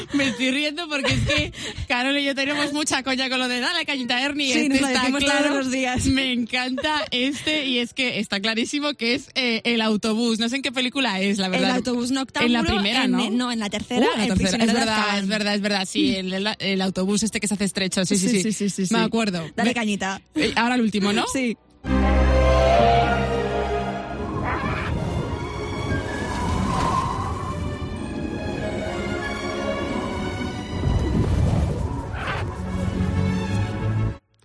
Me 0.13 0.29
estoy 0.29 0.51
riendo 0.51 0.87
porque 0.87 1.13
es 1.13 1.19
que 1.21 1.53
Carol 1.87 2.17
y 2.17 2.23
yo 2.25 2.35
tenemos 2.35 2.73
mucha 2.73 3.03
coña 3.03 3.29
con 3.29 3.39
lo 3.39 3.47
de 3.47 3.59
dale 3.59 3.85
cañita 3.85 4.21
Ernie. 4.21 4.53
Sí, 4.53 4.59
este 4.59 4.79
nos 4.81 4.89
está 4.89 5.11
claro. 5.17 5.45
todos 5.49 5.57
los 5.65 5.71
días. 5.71 6.05
Me 6.07 6.31
encanta 6.31 7.05
este 7.11 7.65
y 7.65 7.79
es 7.79 7.93
que 7.93 8.19
está 8.19 8.39
clarísimo 8.39 8.93
que 8.93 9.15
es 9.15 9.29
eh, 9.35 9.61
el 9.63 9.81
autobús. 9.81 10.39
No 10.39 10.49
sé 10.49 10.57
en 10.57 10.61
qué 10.61 10.71
película 10.71 11.19
es, 11.21 11.37
la 11.37 11.45
El 11.47 11.51
verdad. 11.53 11.75
autobús 11.77 12.11
noctámbulo. 12.11 12.59
En 12.59 12.63
la 12.65 12.69
primera, 12.69 13.03
en- 13.05 13.11
¿no? 13.11 13.29
No, 13.29 13.51
en 13.51 13.59
la 13.59 13.69
tercera, 13.69 14.05
Uh, 14.13 14.17
la 14.17 14.23
el 14.25 14.37
tercera. 14.37 14.63
Es 14.65 14.73
verdad, 14.73 15.19
es 15.19 15.27
verdad, 15.27 15.55
es 15.55 15.61
verdad. 15.61 15.87
Sí, 15.89 16.15
el, 16.15 16.33
el- 16.33 16.55
el 16.59 16.81
autobús 16.81 17.23
este 17.23 17.39
que 17.39 17.47
se 17.47 17.53
hace 17.53 17.65
estrecho. 17.65 18.05
Sí, 18.05 18.17
sí, 18.17 18.29
sí. 18.41 18.51
Sí, 18.53 18.69
sí, 18.69 18.93
Me 18.93 18.99
acuerdo. 18.99 19.49
Dale 19.55 19.73
cañita. 19.73 20.21
Eh, 20.35 20.51
Ahora 20.55 20.75
el 20.75 20.81
último, 20.81 21.13
¿no? 21.13 21.25
Sí. 21.31 21.57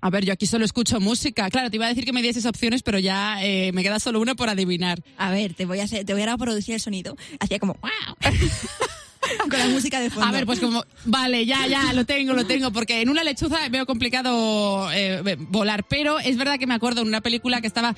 A 0.01 0.11
ver, 0.11 0.25
yo 0.25 0.33
aquí 0.33 0.47
solo 0.47 0.65
escucho 0.65 1.01
música. 1.01 1.51
Claro, 1.51 1.71
te 1.71 1.77
iba 1.77 1.87
a 1.87 1.89
decir 1.89 2.05
que 2.05 2.13
me 2.13 2.23
dieses 2.23 2.47
opciones, 2.47 2.83
pero 2.83 2.99
ya 2.99 3.43
eh, 3.43 3.73
me 3.73 3.83
queda 3.83 3.99
solo 3.99 4.21
una 4.21 4.35
por 4.35 4.49
adivinar. 4.49 5.03
A 5.17 5.31
ver, 5.31 5.55
te 5.55 5.67
voy 5.67 5.81
a 5.81 5.85
hacer, 5.85 6.05
te 6.05 6.13
voy 6.13 6.23
a 6.23 6.37
producir 6.37 6.75
el 6.75 6.81
sonido. 6.81 7.17
Hacía 7.41 7.59
como 7.59 7.75
wow. 7.81 8.33
Con 9.51 9.59
la 9.59 9.67
música 9.67 10.01
de 10.01 10.11
fondo. 10.11 10.27
A 10.29 10.33
ver, 10.33 10.47
pues 10.47 10.61
como, 10.61 10.85
vale, 11.05 11.45
ya, 11.45 11.67
ya, 11.67 11.93
lo 11.93 12.07
tengo, 12.07 12.33
lo 12.33 12.47
tengo, 12.47 12.71
porque 12.71 13.03
en 13.03 13.09
una 13.09 13.25
lechuza 13.25 13.69
veo 13.69 13.85
complicado 13.85 14.91
eh, 14.93 15.37
volar, 15.39 15.85
pero 15.87 16.19
es 16.19 16.37
verdad 16.37 16.59
que 16.59 16.67
me 16.67 16.75
acuerdo 16.75 17.03
en 17.03 17.09
una 17.09 17.21
película 17.21 17.61
que 17.61 17.67
estaba... 17.67 17.95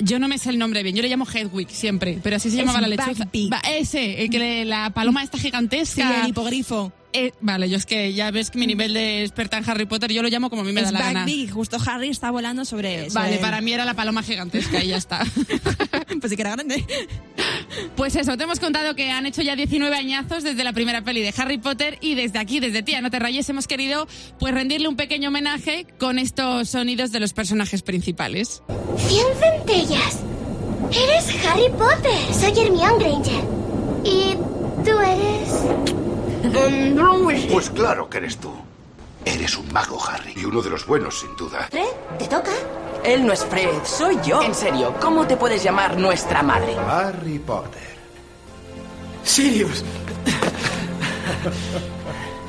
Yo 0.00 0.18
no 0.18 0.28
me 0.28 0.38
sé 0.38 0.50
el 0.50 0.58
nombre 0.58 0.82
bien, 0.82 0.94
yo 0.96 1.02
le 1.02 1.08
llamo 1.08 1.26
Hedwig 1.26 1.70
siempre, 1.70 2.18
pero 2.22 2.36
así 2.36 2.50
se 2.50 2.56
Es 2.56 2.60
llamaba 2.60 2.80
la 2.80 2.88
lechuza. 2.88 3.26
Va, 3.52 3.60
ese, 3.60 4.22
el 4.22 4.30
que 4.30 4.38
le- 4.38 4.64
la 4.64 4.90
paloma 4.90 5.22
esta 5.22 5.38
Sí, 5.38 5.44
gigantesca. 5.44 6.22
el 6.22 6.28
hipogrifo. 6.28 6.92
Eh, 7.16 7.30
vale, 7.40 7.70
yo 7.70 7.76
es 7.76 7.86
que 7.86 8.12
ya 8.12 8.32
ves 8.32 8.50
que 8.50 8.58
mi 8.58 8.66
nivel 8.66 8.92
de 8.92 9.22
experta 9.22 9.56
en 9.56 9.70
Harry 9.70 9.86
Potter 9.86 10.12
yo 10.12 10.20
lo 10.20 10.28
llamo 10.28 10.50
como 10.50 10.62
a 10.62 10.64
mí 10.64 10.72
me 10.72 10.80
es 10.80 10.86
da 10.90 10.98
la 10.98 11.12
gana. 11.12 11.26
Justo 11.52 11.76
Harry 11.86 12.08
está 12.08 12.32
volando 12.32 12.64
sobre... 12.64 13.08
Vale, 13.10 13.36
sobre- 13.36 13.38
para 13.38 13.60
mí 13.60 13.72
era 13.72 13.84
la 13.84 13.94
paloma 13.94 14.24
gigantesca 14.24 14.82
y 14.82 14.88
ya 14.88 14.96
está. 14.96 15.24
Pues 16.20 16.30
sí 16.30 16.36
que 16.36 16.42
era 16.42 16.50
grande. 16.52 16.84
Pues 17.96 18.16
eso, 18.16 18.36
te 18.36 18.44
hemos 18.44 18.60
contado 18.60 18.94
que 18.94 19.10
han 19.10 19.26
hecho 19.26 19.42
ya 19.42 19.56
19 19.56 19.94
añazos 19.96 20.42
desde 20.42 20.64
la 20.64 20.72
primera 20.72 21.02
peli 21.02 21.22
de 21.22 21.34
Harry 21.36 21.58
Potter 21.58 21.98
y 22.00 22.14
desde 22.14 22.38
aquí, 22.38 22.60
desde 22.60 22.82
Tía 22.82 23.00
No 23.00 23.10
Te 23.10 23.18
Rayes, 23.18 23.48
hemos 23.48 23.66
querido 23.66 24.06
pues 24.38 24.54
rendirle 24.54 24.88
un 24.88 24.96
pequeño 24.96 25.28
homenaje 25.28 25.86
con 25.98 26.18
estos 26.18 26.70
sonidos 26.70 27.12
de 27.12 27.20
los 27.20 27.32
personajes 27.32 27.82
principales. 27.82 28.62
¡Cien 28.96 29.26
centellas! 29.38 30.20
Eres 30.90 31.44
Harry 31.46 31.70
Potter. 31.70 32.34
Soy 32.34 32.64
Hermione 32.64 32.98
Granger. 32.98 33.44
¿Y 34.04 34.34
tú 34.84 34.98
eres...? 34.98 35.94
Pues 37.50 37.70
claro 37.70 38.08
que 38.08 38.18
eres 38.18 38.36
tú. 38.36 38.52
Eres 39.24 39.56
un 39.56 39.72
mago, 39.72 39.98
Harry. 40.06 40.34
Y 40.36 40.44
uno 40.44 40.60
de 40.60 40.70
los 40.70 40.86
buenos, 40.86 41.20
sin 41.20 41.34
duda. 41.36 41.68
Fred, 41.70 41.84
¿te 42.18 42.26
toca? 42.26 42.52
Él 43.04 43.26
no 43.26 43.32
es 43.32 43.44
Fred, 43.44 43.82
soy 43.84 44.18
yo. 44.24 44.42
En 44.42 44.54
serio, 44.54 44.94
¿cómo 45.00 45.26
te 45.26 45.36
puedes 45.36 45.62
llamar 45.62 45.98
nuestra 45.98 46.42
madre? 46.42 46.74
Harry 46.76 47.38
Potter. 47.38 47.94
Sirius. 49.22 49.84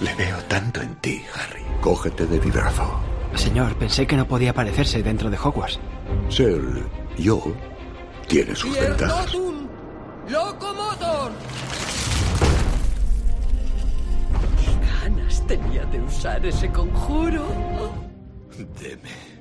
Le 0.02 0.16
veo 0.16 0.38
tanto 0.48 0.82
en 0.82 0.96
ti, 0.96 1.24
Harry. 1.34 1.64
Cógete 1.82 2.26
de 2.26 2.40
mi 2.40 2.52
brazo. 2.52 3.00
Señor, 3.36 3.76
pensé 3.76 4.08
que 4.08 4.16
no 4.16 4.28
podía 4.28 4.52
aparecerse 4.52 5.04
dentro 5.04 5.30
de 5.30 5.38
Hogwarts. 5.38 5.80
Ser 6.30 6.62
yo 7.18 7.42
tiene 8.28 8.56
sus 8.56 8.78
ventajas. 8.78 9.34
¡Locomotor! 10.28 11.15
¿Qué 15.48 15.58
ganas 15.58 15.70
tenía 15.70 15.86
de 15.86 16.02
usar 16.02 16.46
ese 16.46 16.72
conjuro? 16.72 17.46
Deme 18.82 19.36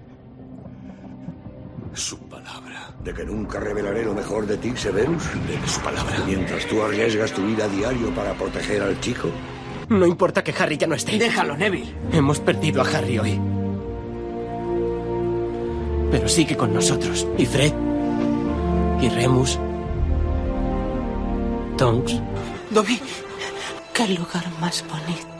su 1.92 2.18
palabra. 2.28 2.94
De 3.02 3.14
que 3.14 3.24
nunca 3.24 3.60
revelaré 3.60 4.04
lo 4.04 4.14
mejor 4.14 4.46
de 4.46 4.56
ti, 4.56 4.72
Severus. 4.76 5.22
Deme 5.46 5.66
su 5.68 5.80
palabra. 5.80 6.16
Mientras 6.26 6.66
tú 6.66 6.82
arriesgas 6.82 7.32
tu 7.32 7.46
vida 7.46 7.64
a 7.64 7.68
diario 7.68 8.10
para 8.14 8.34
proteger 8.34 8.82
al 8.82 8.98
chico. 9.00 9.28
No 9.88 10.06
importa 10.06 10.42
que 10.42 10.54
Harry 10.58 10.76
ya 10.76 10.86
no 10.86 10.94
esté. 10.94 11.18
Déjalo, 11.18 11.56
Neville. 11.56 11.94
Hemos 12.12 12.40
perdido 12.40 12.82
a 12.82 12.88
Harry 12.88 13.18
hoy. 13.18 13.40
Pero 16.10 16.28
sigue 16.28 16.56
con 16.56 16.72
nosotros. 16.72 17.26
Y 17.38 17.46
Fred. 17.46 17.72
Y 19.00 19.08
Remus. 19.10 19.58
Tonks. 21.76 22.20
Dobby, 22.70 23.00
qué 23.92 24.08
lugar 24.08 24.44
más 24.60 24.84
bonito 24.88 25.33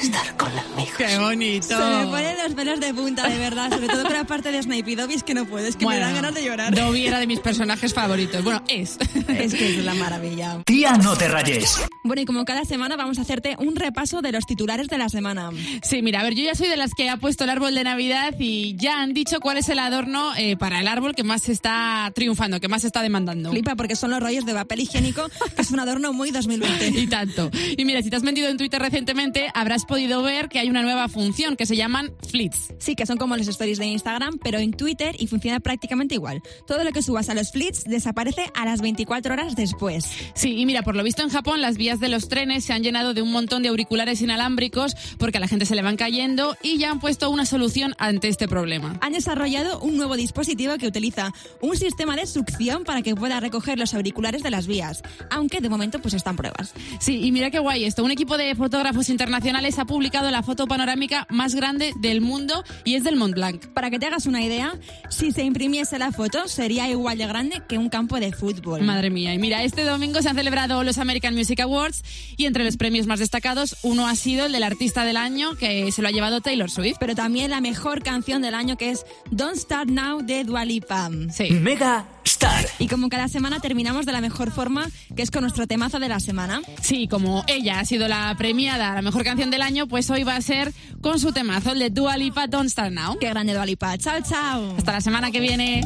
estar 0.00 0.36
con 0.36 0.48
amigos. 0.58 0.94
¡Qué 0.96 1.18
bonito! 1.18 1.66
Se 1.68 1.76
me 1.76 2.06
ponen 2.06 2.36
los 2.42 2.54
pelos 2.54 2.80
de 2.80 2.94
punta, 2.94 3.28
de 3.28 3.38
verdad. 3.38 3.70
Sobre 3.70 3.88
todo 3.88 4.02
con 4.04 4.12
la 4.12 4.24
parte 4.24 4.52
de 4.52 4.62
Snape 4.62 4.90
y 4.90 4.94
Dobby, 4.94 5.14
es 5.14 5.22
que 5.22 5.34
no 5.34 5.44
puedo. 5.46 5.66
Es 5.66 5.76
que 5.76 5.86
me 5.86 5.98
dan 5.98 6.14
ganas 6.14 6.34
de 6.34 6.44
llorar. 6.44 6.74
Dobby 6.74 7.06
era 7.06 7.18
de 7.18 7.26
mis 7.26 7.40
personajes 7.40 7.94
favoritos. 7.94 8.42
Bueno, 8.44 8.62
es. 8.68 8.98
Es 9.28 9.54
que 9.54 9.78
es 9.78 9.84
la 9.84 9.94
maravilla. 9.94 10.62
Tía, 10.64 10.92
no 10.96 11.16
te 11.16 11.28
rayes. 11.28 11.80
Bueno, 12.02 12.22
y 12.22 12.24
como 12.24 12.44
cada 12.44 12.64
semana 12.64 12.96
vamos 12.96 13.18
a 13.18 13.22
hacerte 13.22 13.56
un 13.58 13.76
repaso 13.76 14.22
de 14.22 14.32
los 14.32 14.46
titulares 14.46 14.88
de 14.88 14.98
la 14.98 15.08
semana. 15.08 15.50
Sí, 15.82 16.02
mira, 16.02 16.20
a 16.20 16.22
ver, 16.22 16.34
yo 16.34 16.44
ya 16.44 16.54
soy 16.54 16.68
de 16.68 16.76
las 16.76 16.94
que 16.94 17.08
ha 17.08 17.16
puesto 17.16 17.44
el 17.44 17.50
árbol 17.50 17.74
de 17.74 17.84
Navidad 17.84 18.34
y 18.38 18.74
ya 18.76 19.00
han 19.00 19.12
dicho 19.14 19.40
cuál 19.40 19.58
es 19.58 19.68
el 19.68 19.78
adorno 19.78 20.32
eh, 20.36 20.56
para 20.56 20.80
el 20.80 20.88
árbol 20.88 21.14
que 21.14 21.22
más 21.24 21.42
se 21.42 21.52
está 21.52 22.10
triunfando, 22.14 22.60
que 22.60 22.68
más 22.68 22.82
se 22.82 22.86
está 22.88 23.02
demandando. 23.02 23.50
Flipa 23.50 23.76
porque 23.76 23.96
son 23.96 24.10
los 24.10 24.20
rollos 24.20 24.46
de 24.46 24.54
papel 24.54 24.80
higiénico, 24.80 25.28
que 25.54 25.62
es 25.62 25.70
un 25.70 25.80
adorno 25.80 26.12
muy 26.12 26.30
2020. 26.32 26.88
Y 27.00 27.06
tanto. 27.06 27.50
Y 27.76 27.84
mira, 27.84 28.02
si 28.02 28.10
te 28.10 28.16
has 28.16 28.22
metido 28.22 28.48
en 28.48 28.56
Twitter 28.56 28.80
recientemente, 28.80 29.50
habrás 29.54 29.84
podido 29.90 30.22
ver 30.22 30.48
que 30.48 30.60
hay 30.60 30.70
una 30.70 30.82
nueva 30.82 31.08
función 31.08 31.56
que 31.56 31.66
se 31.66 31.74
llaman 31.74 32.12
flits. 32.28 32.72
Sí, 32.78 32.94
que 32.94 33.06
son 33.06 33.16
como 33.16 33.36
los 33.36 33.48
stories 33.48 33.78
de 33.78 33.86
Instagram, 33.86 34.38
pero 34.40 34.60
en 34.60 34.70
Twitter 34.70 35.16
y 35.18 35.26
funciona 35.26 35.58
prácticamente 35.58 36.14
igual. 36.14 36.42
Todo 36.64 36.84
lo 36.84 36.92
que 36.92 37.02
subas 37.02 37.28
a 37.28 37.34
los 37.34 37.50
flits 37.50 37.82
desaparece 37.82 38.52
a 38.54 38.64
las 38.64 38.82
24 38.82 39.32
horas 39.32 39.56
después. 39.56 40.08
Sí, 40.34 40.56
y 40.56 40.64
mira, 40.64 40.82
por 40.82 40.94
lo 40.94 41.02
visto 41.02 41.24
en 41.24 41.28
Japón 41.28 41.60
las 41.60 41.76
vías 41.76 41.98
de 41.98 42.08
los 42.08 42.28
trenes 42.28 42.64
se 42.64 42.72
han 42.72 42.84
llenado 42.84 43.14
de 43.14 43.22
un 43.22 43.32
montón 43.32 43.64
de 43.64 43.68
auriculares 43.68 44.22
inalámbricos 44.22 44.94
porque 45.18 45.38
a 45.38 45.40
la 45.40 45.48
gente 45.48 45.66
se 45.66 45.74
le 45.74 45.82
van 45.82 45.96
cayendo 45.96 46.56
y 46.62 46.78
ya 46.78 46.92
han 46.92 47.00
puesto 47.00 47.28
una 47.28 47.44
solución 47.44 47.96
ante 47.98 48.28
este 48.28 48.46
problema. 48.46 48.96
Han 49.00 49.14
desarrollado 49.14 49.80
un 49.80 49.96
nuevo 49.96 50.14
dispositivo 50.14 50.78
que 50.78 50.86
utiliza 50.86 51.32
un 51.60 51.76
sistema 51.76 52.14
de 52.14 52.28
succión 52.28 52.84
para 52.84 53.02
que 53.02 53.16
pueda 53.16 53.40
recoger 53.40 53.76
los 53.76 53.92
auriculares 53.92 54.44
de 54.44 54.50
las 54.50 54.68
vías, 54.68 55.02
aunque 55.30 55.60
de 55.60 55.68
momento 55.68 55.98
pues 56.00 56.14
están 56.14 56.36
pruebas. 56.36 56.74
Sí, 57.00 57.24
y 57.24 57.32
mira 57.32 57.50
qué 57.50 57.58
guay 57.58 57.86
esto. 57.86 58.04
Un 58.04 58.12
equipo 58.12 58.36
de 58.36 58.54
fotógrafos 58.54 59.08
internacionales 59.08 59.79
ha 59.80 59.86
publicado 59.86 60.30
la 60.30 60.42
foto 60.42 60.66
panorámica 60.66 61.26
más 61.30 61.54
grande 61.54 61.92
del 61.96 62.20
mundo 62.20 62.62
y 62.84 62.94
es 62.94 63.04
del 63.04 63.16
Mont 63.16 63.34
Blanc. 63.34 63.66
Para 63.68 63.90
que 63.90 63.98
te 63.98 64.06
hagas 64.06 64.26
una 64.26 64.42
idea, 64.42 64.78
si 65.08 65.32
se 65.32 65.42
imprimiese 65.42 65.98
la 65.98 66.12
foto 66.12 66.48
sería 66.48 66.88
igual 66.88 67.18
de 67.18 67.26
grande 67.26 67.62
que 67.68 67.78
un 67.78 67.88
campo 67.88 68.20
de 68.20 68.32
fútbol. 68.32 68.82
Madre 68.82 69.10
mía, 69.10 69.34
y 69.34 69.38
mira, 69.38 69.62
este 69.62 69.84
domingo 69.84 70.22
se 70.22 70.28
han 70.28 70.36
celebrado 70.36 70.84
los 70.84 70.98
American 70.98 71.34
Music 71.34 71.60
Awards 71.60 72.02
y 72.36 72.46
entre 72.46 72.64
los 72.64 72.76
premios 72.76 73.06
más 73.06 73.18
destacados 73.18 73.76
uno 73.82 74.06
ha 74.06 74.14
sido 74.14 74.46
el 74.46 74.52
del 74.52 74.62
artista 74.62 75.04
del 75.04 75.16
año 75.16 75.56
que 75.56 75.90
se 75.92 76.02
lo 76.02 76.08
ha 76.08 76.10
llevado 76.10 76.40
Taylor 76.40 76.70
Swift. 76.70 76.98
Pero 77.00 77.14
también 77.14 77.50
la 77.50 77.60
mejor 77.60 78.02
canción 78.02 78.42
del 78.42 78.54
año 78.54 78.76
que 78.76 78.90
es 78.90 79.06
Don't 79.30 79.56
Start 79.56 79.88
Now 79.88 80.22
de 80.22 80.44
Dua 80.44 80.64
Lipa. 80.64 81.10
Sí. 81.32 81.50
Mega 81.50 82.06
Star. 82.24 82.66
Y 82.78 82.88
como 82.88 83.08
cada 83.08 83.28
semana 83.28 83.60
terminamos 83.60 84.06
de 84.06 84.12
la 84.12 84.20
mejor 84.20 84.50
forma, 84.50 84.88
que 85.16 85.22
es 85.22 85.30
con 85.30 85.42
nuestro 85.42 85.66
temazo 85.66 85.98
de 85.98 86.08
la 86.08 86.20
semana. 86.20 86.62
Sí, 86.82 87.08
como 87.08 87.44
ella 87.46 87.80
ha 87.80 87.84
sido 87.84 88.08
la 88.08 88.34
premiada, 88.38 88.94
la 88.94 89.02
mejor 89.02 89.24
canción 89.24 89.50
del 89.50 89.62
año, 89.62 89.86
pues 89.86 90.10
hoy 90.10 90.22
va 90.24 90.36
a 90.36 90.40
ser 90.40 90.72
con 91.00 91.18
su 91.18 91.32
temazo, 91.32 91.72
el 91.72 91.78
de 91.78 91.90
Dua 91.90 92.16
Lipa, 92.16 92.46
Don't 92.46 92.68
Start 92.70 92.92
Now. 92.92 93.18
Qué 93.18 93.28
grande 93.28 93.52
Dua 93.54 93.66
Lipa. 93.66 93.96
Chao, 93.98 94.20
chao. 94.22 94.74
Hasta 94.76 94.92
la 94.92 95.00
semana 95.00 95.30
que 95.30 95.40
viene. 95.40 95.82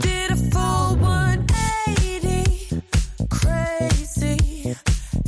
Did 0.00 0.30
a 0.30 0.36
full 0.36 0.98
180, 0.98 2.82
crazy, 3.30 4.74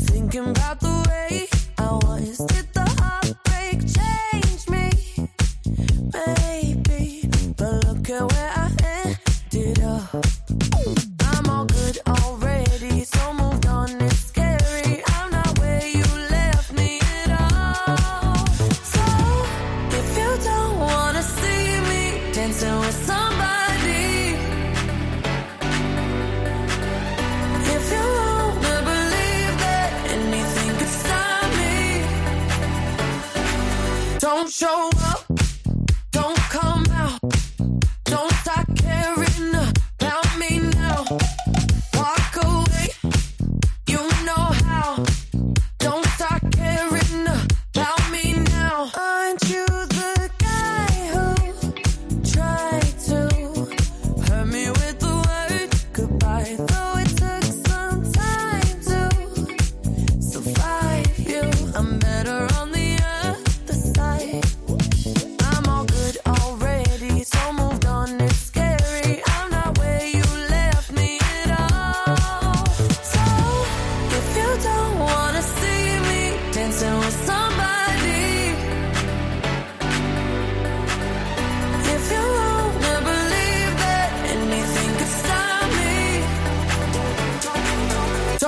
thinking 0.06 0.48
about 0.48 0.80
the 0.80 1.08
way 1.08 1.48
I 1.78 1.92
was. 2.04 2.38
Did 2.46 2.66
the 2.74 2.79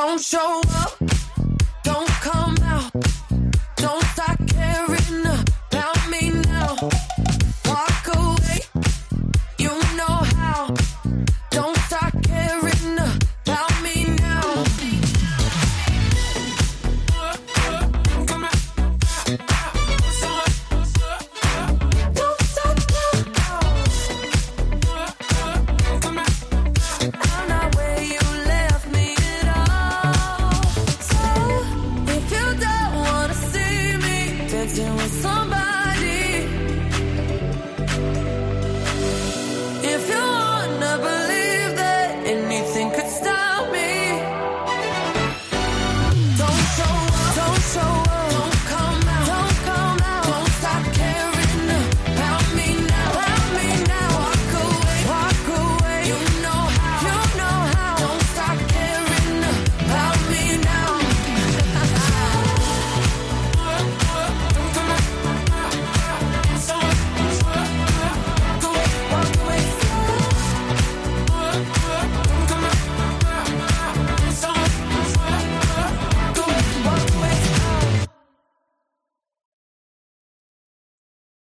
Don't 0.04 0.20
show 0.20 0.60
up. 0.80 0.98
Don't 1.84 2.08
come. 2.08 2.41